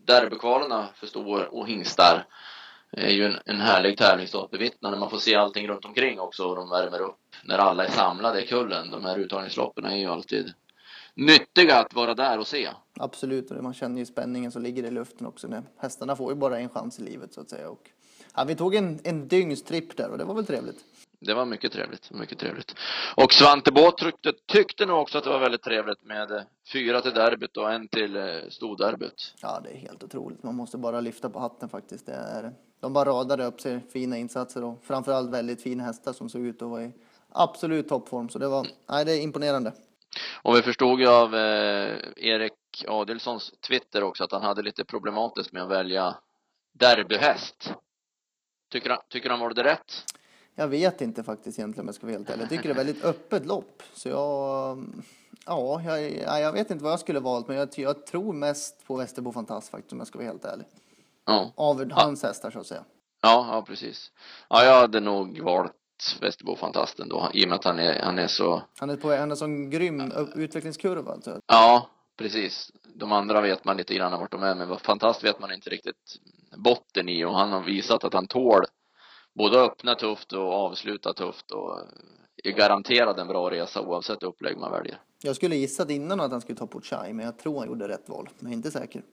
derbykvalerna 0.06 0.90
för 0.96 1.08
stor 1.08 1.54
och 1.54 1.68
hingstar. 1.68 2.26
Är 2.92 3.10
ju 3.10 3.26
en, 3.26 3.40
en 3.46 3.62
härlig 3.62 3.98
tävlingsdag 3.98 4.44
att 4.44 4.52
bevittna 4.52 4.90
när 4.90 4.98
man 4.98 5.10
får 5.10 5.18
se 5.18 5.36
allting 5.36 5.68
runt 5.68 5.86
omkring 5.86 6.20
också 6.20 6.46
och 6.46 6.56
de 6.56 6.70
värmer 6.70 7.02
upp 7.02 7.20
när 7.44 7.58
alla 7.58 7.86
är 7.86 7.90
samlade 7.90 8.44
i 8.44 8.48
kullen. 8.48 8.92
De 8.92 9.06
här 9.06 9.18
uttagningsloppen 9.18 9.86
är 9.86 9.98
ju 9.98 10.06
alltid 10.06 10.54
nyttiga 11.16 11.80
att 11.80 11.94
vara 11.94 12.14
där 12.14 12.40
och 12.40 12.48
se. 12.48 12.70
Absolut, 13.00 13.52
och 13.52 13.64
man 13.64 13.74
känner 13.74 14.00
ju 14.00 14.06
spänningen 14.06 14.52
som 14.52 14.64
ligger 14.64 14.84
i 14.84 14.92
luften 14.92 15.28
också. 15.28 15.48
När 15.48 15.64
hästarna 15.78 16.16
får 16.16 16.32
ju 16.32 16.36
bara 16.36 16.60
en 16.60 16.70
chans 16.70 17.00
i 17.00 17.04
livet 17.04 17.34
så 17.34 17.42
att 17.42 17.50
säga. 17.50 17.70
Och, 17.70 17.90
ja, 18.36 18.44
vi 18.44 18.56
tog 18.56 18.76
en, 18.76 19.00
en 19.04 19.28
dygnstripp 19.28 19.98
där 19.98 20.10
och 20.10 20.18
det 20.18 20.24
var 20.24 20.36
väl 20.36 20.46
trevligt. 20.46 20.86
Det 21.26 21.34
var 21.34 21.46
mycket 21.46 21.72
trevligt, 21.72 22.12
mycket 22.12 22.40
trevligt. 22.40 22.76
Och 23.16 23.34
Svante 23.34 23.72
Båth 23.72 24.04
tyckte, 24.04 24.34
tyckte 24.48 24.86
nog 24.86 25.02
också 25.02 25.18
att 25.18 25.24
det 25.24 25.30
var 25.30 25.40
väldigt 25.40 25.64
trevligt 25.64 26.04
med 26.04 26.32
eh, 26.32 26.42
fyra 26.74 27.02
till 27.02 27.14
derbyt 27.14 27.58
och 27.58 27.72
en 27.72 27.88
till 27.88 28.16
eh, 28.16 28.24
storderbyt. 28.50 29.34
Ja, 29.42 29.60
det 29.64 29.70
är 29.70 29.78
helt 29.78 30.04
otroligt. 30.04 30.44
Man 30.44 30.56
måste 30.56 30.78
bara 30.78 31.02
lyfta 31.02 31.30
på 31.30 31.40
hatten 31.40 31.70
faktiskt. 31.70 32.06
Det 32.06 32.14
är, 32.14 32.54
de 32.80 32.94
bara 32.94 33.10
radade 33.10 33.46
upp 33.46 33.62
sig 33.62 33.80
fina 33.94 34.18
insatser 34.18 34.64
och 34.64 34.84
framförallt 34.84 35.30
väldigt 35.30 35.64
fina 35.64 35.84
hästar 35.84 36.14
som 36.14 36.30
såg 36.30 36.46
ut 36.46 36.62
att 36.62 36.70
vara 36.70 36.84
i 36.84 36.92
absolut 37.30 37.90
toppform. 37.90 38.30
Så 38.30 38.40
det 38.40 38.48
var, 38.48 38.68
nej, 38.90 39.06
det 39.06 39.12
är 39.12 39.22
imponerande. 39.22 39.74
Och 40.42 40.56
vi 40.56 40.62
förstod 40.62 41.00
ju 41.00 41.08
av 41.08 41.36
eh, 41.36 41.98
Erik 42.16 42.54
Jack 42.74 42.90
Adilssons 42.90 43.52
Twitter 43.68 44.04
också 44.04 44.24
att 44.24 44.32
han 44.32 44.42
hade 44.42 44.62
lite 44.62 44.86
problematiskt 44.86 45.52
med 45.52 45.64
att 45.64 45.70
välja 45.70 46.16
derbyhäst. 46.74 47.74
Tycker 48.72 48.90
han, 48.90 49.00
tycker 49.10 49.30
han 49.30 49.40
var 49.40 49.54
det 49.54 49.64
rätt? 49.64 50.06
Jag 50.56 50.68
vet 50.68 51.02
inte 51.02 51.24
faktiskt 51.24 51.60
egentligen 51.60 51.84
om 51.84 51.88
jag 51.88 51.96
ska 51.96 52.06
vara 52.06 52.18
helt 52.18 52.30
ärlig. 52.30 52.42
Jag 52.44 52.50
tycker 52.50 52.64
det 52.64 52.70
är 52.70 52.86
väldigt 52.86 53.04
öppet 53.04 53.46
lopp. 53.46 53.84
Så 53.94 54.10
jag, 54.10 54.86
ja, 55.46 55.82
jag, 55.82 56.42
jag 56.42 56.52
vet 56.52 56.72
inte 56.72 56.84
vad 56.84 56.94
jag 56.94 57.00
skulle 57.00 57.20
valt, 57.20 57.48
men 57.48 57.58
jag, 57.58 57.70
jag 57.76 58.06
tror 58.06 58.34
mest 58.34 58.88
på 58.88 58.96
Västerbo 58.96 59.32
Fantast 59.32 59.70
faktiskt 59.70 59.94
om 59.94 59.98
jag 59.98 60.08
ska 60.08 60.18
vara 60.20 60.28
helt 60.28 60.46
ärlig. 60.46 60.66
Ja. 61.26 61.52
Av 61.56 61.92
hans 61.92 62.24
hästar 62.24 62.52
så 62.52 62.60
att 62.60 62.68
säga. 62.68 62.84
Ja, 63.22 63.48
ja 63.52 63.62
precis. 63.62 64.12
Ja, 64.50 64.64
jag 64.66 64.80
hade 64.82 65.00
nog 65.00 65.40
valt 65.40 65.72
Västerbo 66.22 66.56
Fantasten 66.56 67.10
då, 67.10 67.30
i 67.34 67.46
och 67.46 67.50
med 67.50 67.56
att 67.56 67.64
han 67.64 67.80
är, 67.80 68.00
han 68.02 68.20
är 68.20 68.28
så... 68.28 68.62
Han 68.80 68.90
är 68.90 68.96
på 68.96 69.16
han 69.16 69.32
är 69.32 69.36
sån 69.36 69.70
grym 69.70 70.12
upp- 70.16 70.36
utvecklingskurva 70.36 71.12
alltså. 71.12 71.40
Ja, 71.48 71.90
precis. 72.18 72.72
De 72.96 73.12
andra 73.12 73.42
vet 73.42 73.66
man 73.66 73.78
lite 73.78 73.94
grann 73.94 74.20
vart 74.20 74.32
de 74.32 74.44
är, 74.44 74.56
men 74.56 74.78
Fantast 74.78 75.24
vet 75.24 75.40
man 75.40 75.54
inte 75.54 75.70
riktigt 75.70 76.20
botten 76.58 77.10
i 77.10 77.26
och 77.26 77.36
han 77.36 77.52
har 77.52 77.62
visat 77.62 78.04
att 78.04 78.14
han 78.14 78.28
tål 78.28 78.64
både 79.34 79.60
öppna 79.60 79.96
tufft 79.96 80.34
och 80.34 80.54
avsluta 80.54 81.14
tufft 81.14 81.52
och 81.52 81.80
är 82.44 82.52
garanterad 82.52 83.20
en 83.20 83.28
bra 83.28 83.52
resa 83.52 83.82
oavsett 83.82 84.24
upplägg 84.24 84.58
man 84.58 84.72
väljer. 84.72 84.98
Jag 85.24 85.36
skulle 85.36 85.56
gissat 85.56 85.90
innan 85.90 86.20
att 86.20 86.32
han 86.32 86.42
skulle 86.42 86.58
ta 86.58 86.68
Puchai, 86.68 87.14
men 87.14 87.26
jag 87.26 87.40
tror 87.40 87.60
han 87.60 87.68
gjorde 87.68 87.88
rätt 87.88 88.10
val. 88.10 88.30
Men 88.40 88.54
inte 88.54 88.72
säker. 88.72 89.04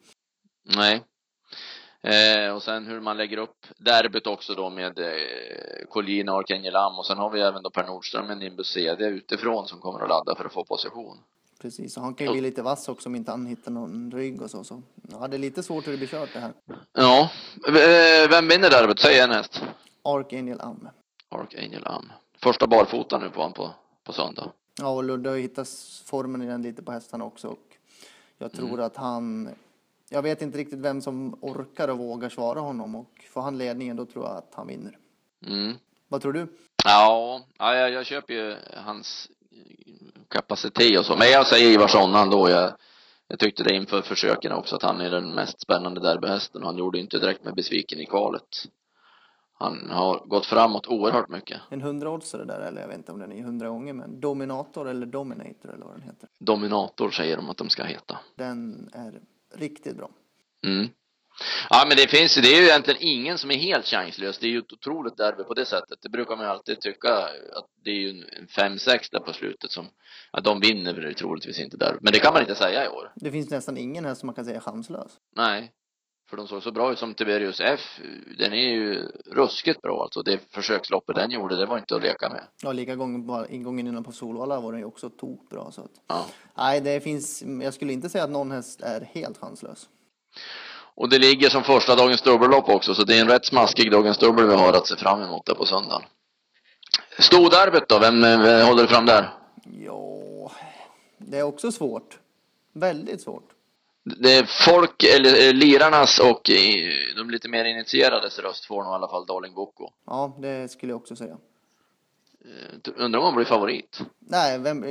Nej. 0.77 1.05
Eh, 2.03 2.55
och 2.55 2.63
sen 2.63 2.87
hur 2.87 3.01
man 3.01 3.17
lägger 3.17 3.37
upp 3.37 3.67
derbyt 3.77 4.27
också 4.27 4.55
då 4.55 4.71
med 4.71 4.99
eh, 4.99 5.87
Collina 5.89 6.33
och 6.33 6.39
Arcangel 6.39 6.77
Am 6.77 6.99
och 6.99 7.07
sen 7.07 7.19
har 7.19 7.31
vi 7.31 7.41
även 7.41 7.63
då 7.63 7.71
Per 7.71 7.87
Nordström 7.87 8.27
med 8.27 8.39
Nimbus 8.39 8.67
CD 8.67 9.05
utifrån 9.05 9.69
som 9.69 9.81
kommer 9.81 10.01
att 10.01 10.09
ladda 10.09 10.35
för 10.35 10.45
att 10.45 10.53
få 10.53 10.65
position. 10.65 11.19
Precis, 11.63 11.97
och 11.97 12.03
han 12.03 12.15
kan 12.15 12.27
ju 12.27 12.33
bli 12.33 12.41
lite 12.41 12.63
vass 12.63 12.89
också 12.89 13.09
om 13.09 13.15
inte 13.15 13.31
han 13.31 13.47
hittar 13.47 13.71
någon 13.71 14.11
rygg 14.11 14.43
och 14.43 14.51
så. 14.51 14.65
så. 14.65 14.83
Ja, 15.11 15.29
det 15.29 15.37
är 15.37 15.39
lite 15.39 15.63
svårt 15.63 15.87
hur 15.87 15.93
det 15.93 15.99
blir 15.99 16.09
kört 16.09 16.33
det 16.33 16.41
här. 16.41 16.53
Ja, 16.93 17.31
eh, 17.69 18.31
vem 18.31 18.49
vinner 18.49 18.71
derbyt? 18.71 19.01
Säg 19.01 19.19
en 19.19 19.31
häst. 19.31 19.63
Archangel 20.03 20.61
Am. 20.61 20.89
Arcangel 21.29 21.87
Am. 21.87 22.13
Första 22.43 22.67
barfota 22.67 23.19
nu 23.19 23.31
på 23.31 23.41
honom 23.41 23.53
på, 23.53 23.71
på 24.05 24.13
söndag. 24.13 24.53
Ja, 24.79 24.89
och 24.89 25.05
Ludde 25.05 25.31
har 25.31 25.37
hittat 25.37 25.69
formen 26.05 26.43
i 26.43 26.47
den 26.47 26.63
lite 26.63 26.83
på 26.83 26.93
hästarna 26.93 27.25
också. 27.25 27.49
Och 27.49 27.77
jag 28.39 28.53
tror 28.53 28.81
att 28.81 28.97
han... 28.97 29.49
Jag 30.09 30.23
vet 30.23 30.43
inte 30.43 30.59
riktigt 30.59 30.79
vem 30.79 31.01
som 31.01 31.39
orkar 31.41 31.89
och 31.89 31.99
vågar 31.99 32.29
svara 32.29 32.61
honom. 32.61 32.95
Och 32.95 33.25
får 33.31 33.41
han 33.41 33.59
ledningen 33.59 33.97
då 33.97 34.07
tror 34.07 34.25
jag 34.25 34.37
att 34.37 34.55
han 34.55 34.67
vinner. 34.67 34.99
Mm. 35.47 35.77
Vad 36.09 36.23
tror 36.23 36.33
du? 36.33 36.47
Ja, 36.85 37.43
ja 37.59 37.77
jag, 37.77 37.91
jag 37.91 38.07
köper 38.07 38.35
ju 38.35 38.57
hans 38.85 39.31
kapacitet 40.29 40.99
och 40.99 41.05
så. 41.05 41.17
Men 41.17 41.31
jag 41.31 41.47
säger 41.47 41.71
Ivarsson 41.71 42.15
ändå. 42.15 42.51
Jag, 42.51 42.73
jag 43.29 43.39
tyckte 43.39 43.63
det 43.63 43.75
inför 43.75 44.03
försöken 44.03 44.53
också 44.53 44.77
att 44.77 44.83
han 44.83 45.01
är 45.01 45.11
den 45.11 45.35
mest 45.35 45.61
spännande 45.61 46.01
derbyhästen. 46.01 46.63
Han 46.63 46.77
gjorde 46.77 46.99
inte 46.99 47.19
direkt 47.19 47.45
med 47.45 47.55
besviken 47.55 48.01
i 48.01 48.07
kvalet. 48.07 48.67
Han 49.61 49.91
har 49.91 50.25
gått 50.27 50.47
framåt 50.47 50.87
oerhört 50.87 51.29
mycket. 51.29 51.61
En 51.71 51.81
100 51.81 52.11
oddsare 52.11 52.45
där, 52.45 52.61
eller 52.61 52.81
jag 52.81 52.89
vet 52.89 52.97
inte 52.97 53.13
om 53.13 53.19
den 53.19 53.33
är 53.33 53.41
100 53.41 53.69
gånger, 53.69 53.93
men 53.93 54.21
Dominator 54.21 54.89
eller 54.89 55.07
Dominator 55.07 55.75
eller 55.75 55.85
vad 55.85 55.95
den 55.95 56.03
heter. 56.03 56.29
Dominator 56.39 57.11
säger 57.11 57.37
de 57.37 57.51
att 57.51 57.57
de 57.57 57.69
ska 57.69 57.85
heta. 57.85 58.19
Den 58.37 58.91
är 58.93 59.21
riktigt 59.55 59.97
bra. 59.97 60.11
Mm. 60.67 60.89
Ja 61.71 61.85
men 61.89 61.97
det 61.97 62.11
finns 62.11 62.39
ju, 62.39 62.43
det 62.43 62.49
är 62.49 62.61
ju 62.61 62.67
egentligen 62.67 63.03
ingen 63.03 63.39
som 63.39 63.51
är 63.51 63.55
helt 63.55 63.87
chanslös. 63.87 64.39
Det 64.39 64.47
är 64.47 64.51
ju 64.51 64.59
ett 64.59 64.73
otroligt 64.73 65.17
derby 65.17 65.43
på 65.43 65.55
det 65.55 65.67
sättet. 65.67 65.99
Det 66.03 66.09
brukar 66.09 66.37
man 66.37 66.45
ju 66.45 66.51
alltid 66.51 66.81
tycka 66.81 67.15
att 67.57 67.67
det 67.85 67.91
är 67.91 67.95
ju 67.95 68.11
en 68.11 68.47
5-6 68.47 69.09
där 69.13 69.21
på 69.21 69.33
slutet 69.33 69.71
som, 69.71 69.87
att 70.31 70.45
de 70.45 70.61
vinner 70.61 71.13
troligtvis 71.13 71.59
inte 71.59 71.77
där. 71.77 71.99
Men 72.01 72.13
det 72.13 72.19
kan 72.19 72.33
man 72.33 72.43
inte 72.43 72.55
säga 72.55 72.85
i 72.85 72.89
år. 72.89 73.13
Det 73.17 73.31
finns 73.31 73.51
nästan 73.51 73.77
ingen 73.77 74.05
här 74.05 74.15
som 74.15 74.27
man 74.27 74.35
kan 74.35 74.45
säga 74.45 74.57
är 74.57 74.61
chanslös. 74.61 75.13
Nej. 75.37 75.73
För 76.31 76.37
de 76.37 76.49
såg 76.49 76.63
så 76.63 76.73
bra 76.73 76.93
ut 76.93 76.99
som 76.99 77.15
Tiberius 77.15 77.61
F. 77.61 77.81
Den 78.39 78.53
är 78.53 78.57
ju 78.71 79.09
ruskigt 79.27 79.83
bra 79.83 80.03
alltså. 80.03 80.23
Det 80.23 80.41
försöksloppet 80.51 81.17
den 81.17 81.31
gjorde, 81.31 81.57
det 81.57 81.67
var 81.67 81.79
inte 81.79 81.97
att 81.97 82.03
leka 82.03 82.29
med. 82.29 82.45
Ja, 82.63 82.73
lika 82.73 82.97
bara 82.97 83.47
ingången 83.47 83.87
innan 83.87 84.05
på 84.05 84.13
Solvalla 84.13 84.61
var 84.61 84.73
den 84.73 84.81
ju 84.81 84.87
också 84.87 85.11
tokbra. 85.11 85.71
Så 85.73 85.81
att, 85.81 85.91
Ja. 86.09 86.27
nej, 86.57 86.81
det 86.81 87.01
finns, 87.01 87.43
jag 87.63 87.75
skulle 87.75 87.93
inte 87.93 88.09
säga 88.09 88.25
att 88.25 88.31
någon 88.31 88.51
häst 88.51 88.81
är 88.81 89.01
helt 89.13 89.39
chanslös. 89.39 89.89
Och 90.95 91.09
det 91.09 91.19
ligger 91.19 91.49
som 91.49 91.63
första 91.63 91.97
dagens 91.97 92.23
dubbellopp 92.23 92.69
också, 92.69 92.95
så 92.95 93.05
det 93.05 93.17
är 93.17 93.21
en 93.21 93.29
rätt 93.29 93.47
smaskig 93.47 93.91
dagens 93.93 94.19
dubbel 94.19 94.47
vi 94.47 94.55
har 94.55 94.73
att 94.73 94.87
se 94.87 94.97
fram 94.97 95.23
emot 95.23 95.47
där 95.47 95.55
på 95.55 95.65
söndagen. 95.67 96.03
Storderbyt 97.19 97.89
då, 97.89 97.99
vem, 97.99 98.21
vem 98.21 98.67
håller 98.67 98.83
du 98.83 98.89
fram 98.89 99.07
där? 99.07 99.35
Ja, 99.87 100.51
det 101.19 101.39
är 101.39 101.43
också 101.43 101.73
svårt. 101.73 102.19
Väldigt 102.73 103.21
svårt. 103.21 103.49
Det 104.05 104.49
folk, 104.49 105.03
eller 105.05 105.49
eh, 105.49 105.55
lirarnas 105.55 106.19
och 106.19 106.51
eh, 106.51 107.17
de 107.17 107.31
lite 107.31 107.49
mer 107.49 107.65
initierades 107.65 108.39
röst 108.39 108.65
får 108.65 108.85
nog 108.85 108.93
i 108.93 108.95
alla 108.95 109.09
fall 109.09 109.27
Darling 109.27 109.55
Boko. 109.55 109.91
Ja, 110.07 110.37
det 110.41 110.71
skulle 110.71 110.93
jag 110.93 111.01
också 111.01 111.17
säga. 111.17 111.39
Eh, 112.45 112.93
Undrar 112.97 113.19
om 113.21 113.25
han 113.25 113.35
blir 113.35 113.45
favorit? 113.45 114.01
Nej, 114.19 114.59
vem, 114.59 114.85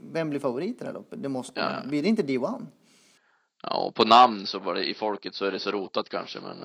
vem 0.00 0.30
blir 0.30 0.40
favorit 0.40 0.76
i 0.76 0.78
det 0.78 0.84
här 0.86 0.92
loppet? 0.92 1.22
Det 1.22 1.28
måste 1.28 1.60
Ja. 1.60 1.88
Blir 1.88 2.02
det 2.02 2.08
inte 2.08 2.22
D1? 2.22 2.66
Ja, 3.62 3.76
och 3.76 3.94
på 3.94 4.04
namn 4.04 4.46
så 4.46 4.58
var 4.58 4.74
det 4.74 4.84
i 4.84 4.94
folket 4.94 5.34
så 5.34 5.44
är 5.44 5.52
det 5.52 5.58
så 5.58 5.70
rotat 5.70 6.08
kanske, 6.08 6.40
men 6.40 6.56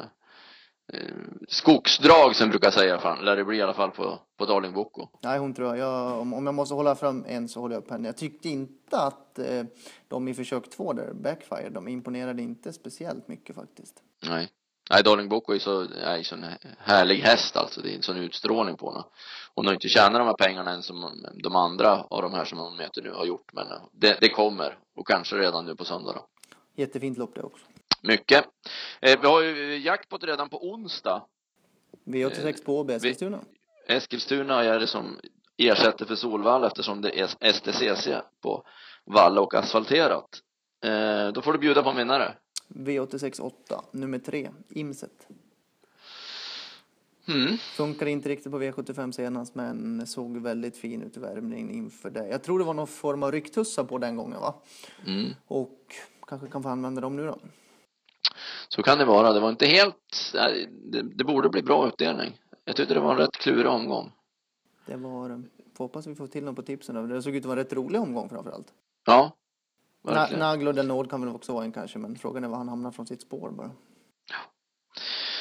skogsdrag 1.48 2.36
som 2.36 2.50
brukar 2.50 2.72
säga 2.72 3.00
fan, 3.00 3.26
lär 3.26 3.36
det 3.36 3.46
bli 3.46 3.58
i 3.58 3.62
alla 3.62 3.74
fall 3.74 3.92
på, 3.92 4.20
på 4.38 4.46
Darling 4.46 4.74
Boko. 4.74 5.08
Nej, 5.24 5.40
hon 5.40 5.54
tror 5.54 5.68
jag. 5.68 5.78
jag 5.78 6.20
om, 6.20 6.34
om 6.34 6.46
jag 6.46 6.56
måste 6.56 6.76
hålla 6.76 6.96
fram 6.96 7.26
en 7.28 7.50
så 7.50 7.60
håller 7.60 7.76
jag 7.76 7.84
upp 7.84 7.92
henne. 7.92 8.08
Jag 8.08 8.18
tyckte 8.18 8.50
inte 8.50 8.98
att 8.98 9.40
eh, 9.40 9.64
de 10.08 10.28
i 10.28 10.34
försök 10.34 10.70
två 10.70 10.94
där, 10.94 11.14
Backfire, 11.14 11.70
de 11.70 11.88
imponerade 11.88 12.42
inte 12.42 12.74
speciellt 12.74 13.28
mycket 13.28 13.56
faktiskt. 13.56 13.96
Nej. 14.30 14.50
Nej, 14.90 15.04
Darling 15.04 15.30
Boko 15.30 15.54
är 15.54 15.60
så, 15.60 15.82
är 15.82 16.18
en 16.18 16.24
sån 16.24 16.46
härlig 16.78 17.16
häst 17.16 17.58
alltså. 17.58 17.82
Det 17.82 17.92
är 17.92 17.96
en 17.96 18.02
sån 18.02 18.18
utstrålning 18.18 18.78
på 18.78 18.92
henne. 18.92 19.04
Hon 19.56 19.66
har 19.66 19.74
inte 19.74 19.88
tjänat 19.88 20.14
de 20.14 20.28
här 20.28 20.34
pengarna 20.34 20.72
än 20.72 20.84
som 20.84 21.26
de 21.44 21.56
andra 21.56 22.04
av 22.10 22.22
de 22.22 22.34
här 22.34 22.46
som 22.46 22.58
hon 22.58 22.78
möter 22.78 23.02
nu 23.02 23.12
har 23.12 23.26
gjort. 23.26 23.54
Men 23.54 23.68
eh, 23.68 23.82
det, 23.92 24.18
det 24.22 24.30
kommer. 24.30 24.78
Och 24.96 25.08
kanske 25.08 25.36
redan 25.36 25.66
nu 25.66 25.76
på 25.76 25.86
söndag 25.86 26.14
då. 26.14 26.28
Jättefint 26.76 27.18
lopp 27.18 27.36
det 27.36 27.42
också. 27.42 27.66
Mycket. 28.02 28.46
Eh, 29.02 29.20
vi 29.22 29.28
har 29.28 29.42
ju 29.42 29.78
jackpot 29.78 30.24
redan 30.24 30.50
på 30.50 30.70
onsdag. 30.70 31.24
V86 32.06 32.66
på 32.66 32.80
Åby, 32.80 32.94
Eskilstuna. 32.94 33.40
Eskilstuna 33.88 34.64
är 34.64 34.80
det 34.80 34.88
som 34.88 35.20
ersätter 35.58 36.06
för 36.06 36.16
Solvalla 36.16 36.68
eftersom 36.68 37.02
det 37.02 37.20
är 37.20 37.52
STCC 37.54 38.08
på 38.42 38.64
valla 39.06 39.42
och 39.42 39.56
asfalterat. 39.56 40.42
Eh, 40.84 41.28
då 41.28 41.42
får 41.42 41.54
du 41.54 41.60
bjuda 41.60 41.84
på 41.84 41.90
en 41.90 41.98
vinnare. 41.98 42.36
V86 42.68 43.42
8, 43.42 43.84
nummer 43.92 44.20
3, 44.20 44.52
Imset. 44.70 45.28
Mm. 47.28 47.58
Funkar 47.58 48.06
inte 48.06 48.30
riktigt 48.30 48.52
på 48.52 48.62
V75 48.62 49.12
senast, 49.12 49.56
men 49.56 50.08
såg 50.08 50.38
väldigt 50.38 50.78
fin 50.78 51.04
ut 51.04 51.18
i 51.18 51.20
värmningen 51.20 51.72
inför 51.72 52.10
det. 52.10 52.28
Jag 52.28 52.44
tror 52.44 52.60
det 52.60 52.66
var 52.66 52.74
någon 52.74 52.88
form 52.88 53.24
av 53.24 53.32
rycktussar 53.32 53.84
på 53.84 53.98
den 53.98 54.16
gången, 54.16 54.40
va? 54.40 54.54
Mm. 55.08 55.30
Och 55.48 55.96
kanske 56.28 56.48
kan 56.48 56.64
få 56.64 56.70
använda 56.70 57.02
dem 57.02 57.16
nu 57.16 57.26
då. 57.26 57.40
Så 58.76 58.84
kan 58.84 58.98
det 58.98 59.06
vara. 59.06 59.34
Det 59.34 59.40
var 59.40 59.50
inte 59.50 59.66
helt, 59.66 60.34
det, 60.92 61.02
det 61.02 61.24
borde 61.24 61.50
bli 61.50 61.62
bra 61.64 61.88
utdelning. 61.88 62.42
Jag 62.66 62.76
tyckte 62.76 62.94
det 62.94 63.00
var 63.00 63.12
en 63.12 63.18
rätt 63.18 63.38
klurig 63.38 63.68
omgång. 63.68 64.12
Det 64.86 64.96
var, 64.96 65.30
eh, 65.30 65.38
får 65.78 65.86
hoppas 65.86 66.08
vi 66.08 66.16
får 66.16 66.28
till 66.28 66.44
något 66.44 66.56
på 66.56 66.62
tipsen. 66.62 67.10
Det 67.10 67.22
såg 67.22 67.36
ut 67.36 67.42
att 67.42 67.46
vara 67.46 67.60
en 67.60 67.66
rätt 67.66 67.74
rolig 67.74 68.02
omgång 68.02 68.30
framför 68.30 68.52
allt. 68.52 68.68
Ja, 69.06 69.32
Na, 70.04 70.12
verkligen. 70.12 70.40
Nagel 70.40 70.68
och 70.68 70.74
Del 70.74 71.08
kan 71.10 71.22
väl 71.22 71.36
också 71.36 71.54
vara 71.54 71.64
en 71.64 71.72
kanske, 71.72 72.00
men 72.00 72.16
frågan 72.16 72.44
är 72.44 72.48
var 72.48 72.58
han 72.58 72.70
hamnar 72.70 72.92
från 72.92 73.08
sitt 73.08 73.22
spår 73.22 73.50
bara. 73.50 73.72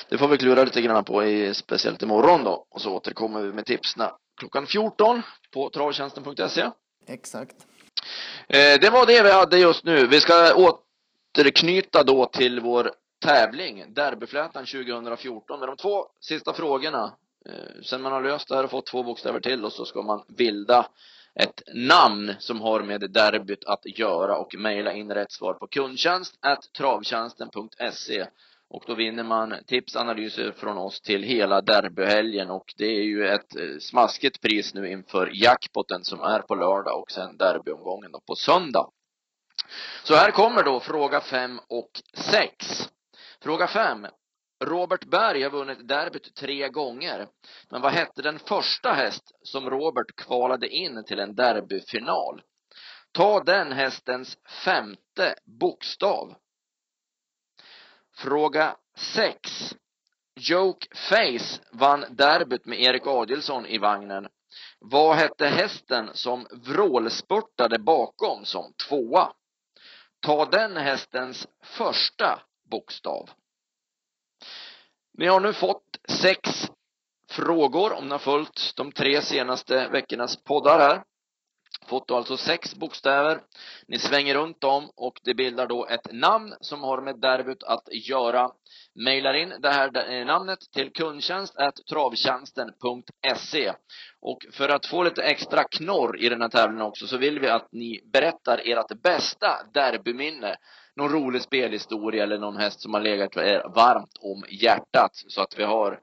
Det 0.08 0.18
får 0.18 0.28
vi 0.28 0.38
klura 0.38 0.64
lite 0.64 0.82
grann 0.82 1.04
på 1.04 1.24
i, 1.24 1.54
speciellt 1.54 2.02
imorgon 2.02 2.44
då. 2.44 2.66
Och 2.70 2.80
så 2.80 2.94
återkommer 2.96 3.42
vi 3.42 3.52
med 3.52 3.66
tipsen 3.66 4.08
klockan 4.40 4.66
14 4.66 5.22
på 5.50 5.70
travtjänsten.se. 5.70 6.70
Exakt. 7.06 7.66
Eh, 8.48 8.80
det 8.80 8.90
var 8.92 9.06
det 9.06 9.22
vi 9.22 9.32
hade 9.32 9.58
just 9.58 9.84
nu. 9.84 10.06
Vi 10.06 10.20
ska 10.20 10.54
återknyta 11.34 12.02
då 12.02 12.26
till 12.26 12.60
vår 12.60 12.90
tävling, 13.20 13.94
Derbyflätan 13.94 14.66
2014, 14.66 15.60
med 15.60 15.68
de 15.68 15.76
två 15.76 16.06
sista 16.20 16.52
frågorna. 16.52 17.12
Eh, 17.46 17.82
sen 17.82 18.02
man 18.02 18.12
har 18.12 18.22
löst 18.22 18.48
det 18.48 18.56
här 18.56 18.64
och 18.64 18.70
fått 18.70 18.86
två 18.86 19.02
bokstäver 19.02 19.40
till 19.40 19.64
och 19.64 19.72
så 19.72 19.84
ska 19.84 20.02
man 20.02 20.24
bilda 20.28 20.86
ett 21.34 21.62
namn 21.74 22.34
som 22.38 22.60
har 22.60 22.82
med 22.82 23.10
derbyt 23.10 23.64
att 23.64 23.98
göra 23.98 24.36
och 24.36 24.54
mejla 24.58 24.92
in 24.92 25.14
rätt 25.14 25.32
svar 25.32 25.54
på 25.54 25.66
kundtjänst 25.66 26.38
at 26.40 26.72
travtjänsten.se 26.78 28.26
och 28.70 28.84
då 28.86 28.94
vinner 28.94 29.24
man 29.24 29.54
tips, 29.66 29.96
analyser 29.96 30.52
från 30.52 30.78
oss 30.78 31.00
till 31.00 31.22
hela 31.22 31.60
derbyhelgen 31.60 32.50
och 32.50 32.74
det 32.76 32.84
är 32.84 33.02
ju 33.02 33.28
ett 33.28 33.56
eh, 33.56 33.78
smaskigt 33.80 34.40
pris 34.40 34.74
nu 34.74 34.90
inför 34.90 35.30
jackpotten 35.34 36.04
som 36.04 36.20
är 36.20 36.38
på 36.38 36.54
lördag 36.54 37.00
och 37.02 37.10
sen 37.10 37.36
derbyomgången 37.36 38.12
då 38.12 38.20
på 38.20 38.34
söndag. 38.34 38.90
Så 40.04 40.14
här 40.14 40.30
kommer 40.30 40.62
då 40.62 40.80
fråga 40.80 41.20
fem 41.20 41.60
och 41.68 41.90
sex. 42.14 42.89
Fråga 43.42 43.66
5 43.66 44.06
Robert 44.64 45.04
Berg 45.04 45.42
har 45.42 45.50
vunnit 45.50 45.88
derbyt 45.88 46.34
tre 46.34 46.68
gånger. 46.68 47.28
Men 47.70 47.80
vad 47.82 47.92
hette 47.92 48.22
den 48.22 48.38
första 48.38 48.92
häst 48.92 49.32
som 49.42 49.70
Robert 49.70 50.16
kvalade 50.16 50.68
in 50.68 51.04
till 51.04 51.18
en 51.18 51.34
derbyfinal? 51.34 52.42
Ta 53.12 53.42
den 53.44 53.72
hästens 53.72 54.38
femte 54.64 55.34
bokstav. 55.60 56.34
Fråga 58.16 58.76
6. 58.96 59.76
Joke 60.40 60.86
Face 60.96 61.62
vann 61.72 62.04
derbyt 62.10 62.66
med 62.66 62.80
Erik 62.80 63.06
Adielsson 63.06 63.66
i 63.66 63.78
vagnen. 63.78 64.28
Vad 64.78 65.16
hette 65.16 65.46
hästen 65.46 66.10
som 66.12 66.46
vrålspurtade 66.50 67.78
bakom 67.78 68.44
som 68.44 68.72
tvåa? 68.88 69.32
Ta 70.20 70.44
den 70.44 70.76
hästens 70.76 71.46
första 71.62 72.42
bokstav. 72.70 73.30
Ni 75.18 75.26
har 75.26 75.40
nu 75.40 75.52
fått 75.52 75.98
sex 76.08 76.70
frågor 77.30 77.92
om 77.92 78.04
ni 78.04 78.10
har 78.10 78.18
följt 78.18 78.72
de 78.76 78.92
tre 78.92 79.22
senaste 79.22 79.88
veckornas 79.88 80.44
poddar 80.44 80.78
här. 80.78 81.02
Fått 81.86 82.08
då 82.08 82.16
alltså 82.16 82.36
sex 82.36 82.74
bokstäver. 82.74 83.40
Ni 83.88 83.98
svänger 83.98 84.34
runt 84.34 84.60
dem 84.60 84.90
och 84.96 85.20
det 85.24 85.34
bildar 85.34 85.66
då 85.66 85.86
ett 85.86 86.12
namn 86.12 86.54
som 86.60 86.82
har 86.82 87.02
med 87.02 87.20
derbyt 87.20 87.62
att 87.62 87.88
göra. 88.08 88.50
Mailar 89.04 89.34
in 89.34 89.54
det 89.58 89.70
här 89.70 90.12
eh, 90.12 90.26
namnet 90.26 90.58
till 90.72 90.92
kundtjänst 90.92 91.54
travtjänsten.se. 91.90 93.72
Och 94.20 94.38
för 94.52 94.68
att 94.68 94.86
få 94.86 95.02
lite 95.02 95.22
extra 95.22 95.64
knorr 95.64 96.20
i 96.20 96.28
den 96.28 96.42
här 96.42 96.48
tävlingen 96.48 96.86
också 96.86 97.06
så 97.06 97.16
vill 97.16 97.40
vi 97.40 97.48
att 97.48 97.68
ni 97.72 98.00
berättar 98.12 98.60
ert 98.64 99.02
bästa 99.02 99.66
derbyminne. 99.74 100.56
Någon 101.00 101.12
rolig 101.12 101.42
spelhistoria 101.42 102.22
eller 102.22 102.38
någon 102.38 102.56
häst 102.56 102.80
som 102.80 102.94
har 102.94 103.00
legat 103.00 103.36
er 103.36 103.62
varmt 103.74 104.18
om 104.20 104.44
hjärtat 104.48 105.10
så 105.12 105.42
att 105.42 105.58
vi 105.58 105.64
har 105.64 105.98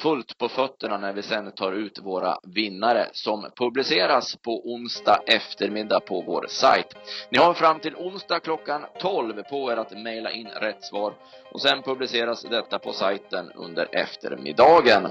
fullt 0.00 0.38
på 0.38 0.48
fötterna 0.48 0.98
när 0.98 1.12
vi 1.12 1.22
sen 1.22 1.52
tar 1.52 1.72
ut 1.72 1.98
våra 1.98 2.38
vinnare 2.42 3.06
som 3.12 3.50
publiceras 3.56 4.36
på 4.36 4.72
onsdag 4.72 5.22
eftermiddag 5.26 6.00
på 6.00 6.20
vår 6.20 6.46
sajt. 6.48 6.96
Ni 7.30 7.38
har 7.38 7.54
fram 7.54 7.80
till 7.80 7.96
onsdag 7.96 8.40
klockan 8.40 8.84
12 9.00 9.42
på 9.42 9.72
er 9.72 9.76
att 9.76 9.98
mejla 9.98 10.30
in 10.30 10.48
rätt 10.48 10.84
svar 10.84 11.14
och 11.52 11.60
sen 11.60 11.82
publiceras 11.82 12.42
detta 12.42 12.78
på 12.78 12.92
sajten 12.92 13.52
under 13.54 13.88
eftermiddagen. 13.92 15.08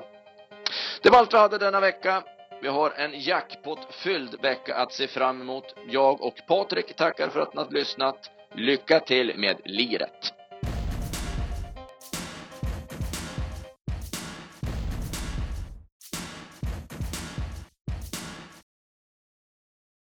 Det 1.02 1.10
var 1.10 1.20
allt 1.20 1.34
vi 1.34 1.38
hade 1.38 1.58
denna 1.58 1.80
vecka. 1.80 2.24
Vi 2.62 2.68
har 2.68 2.92
en 2.92 3.20
jackpot-fylld 3.20 4.42
vecka 4.42 4.76
att 4.76 4.94
se 4.94 5.08
fram 5.08 5.42
emot. 5.42 5.76
Jag 5.90 6.22
och 6.22 6.36
Patrik 6.48 6.96
tackar 6.96 7.30
för 7.30 7.40
att 7.40 7.54
ni 7.54 7.62
har 7.62 7.72
lyssnat. 7.72 8.32
Lycka 8.56 9.00
till 9.00 9.34
med 9.38 9.58
liret! 9.66 10.37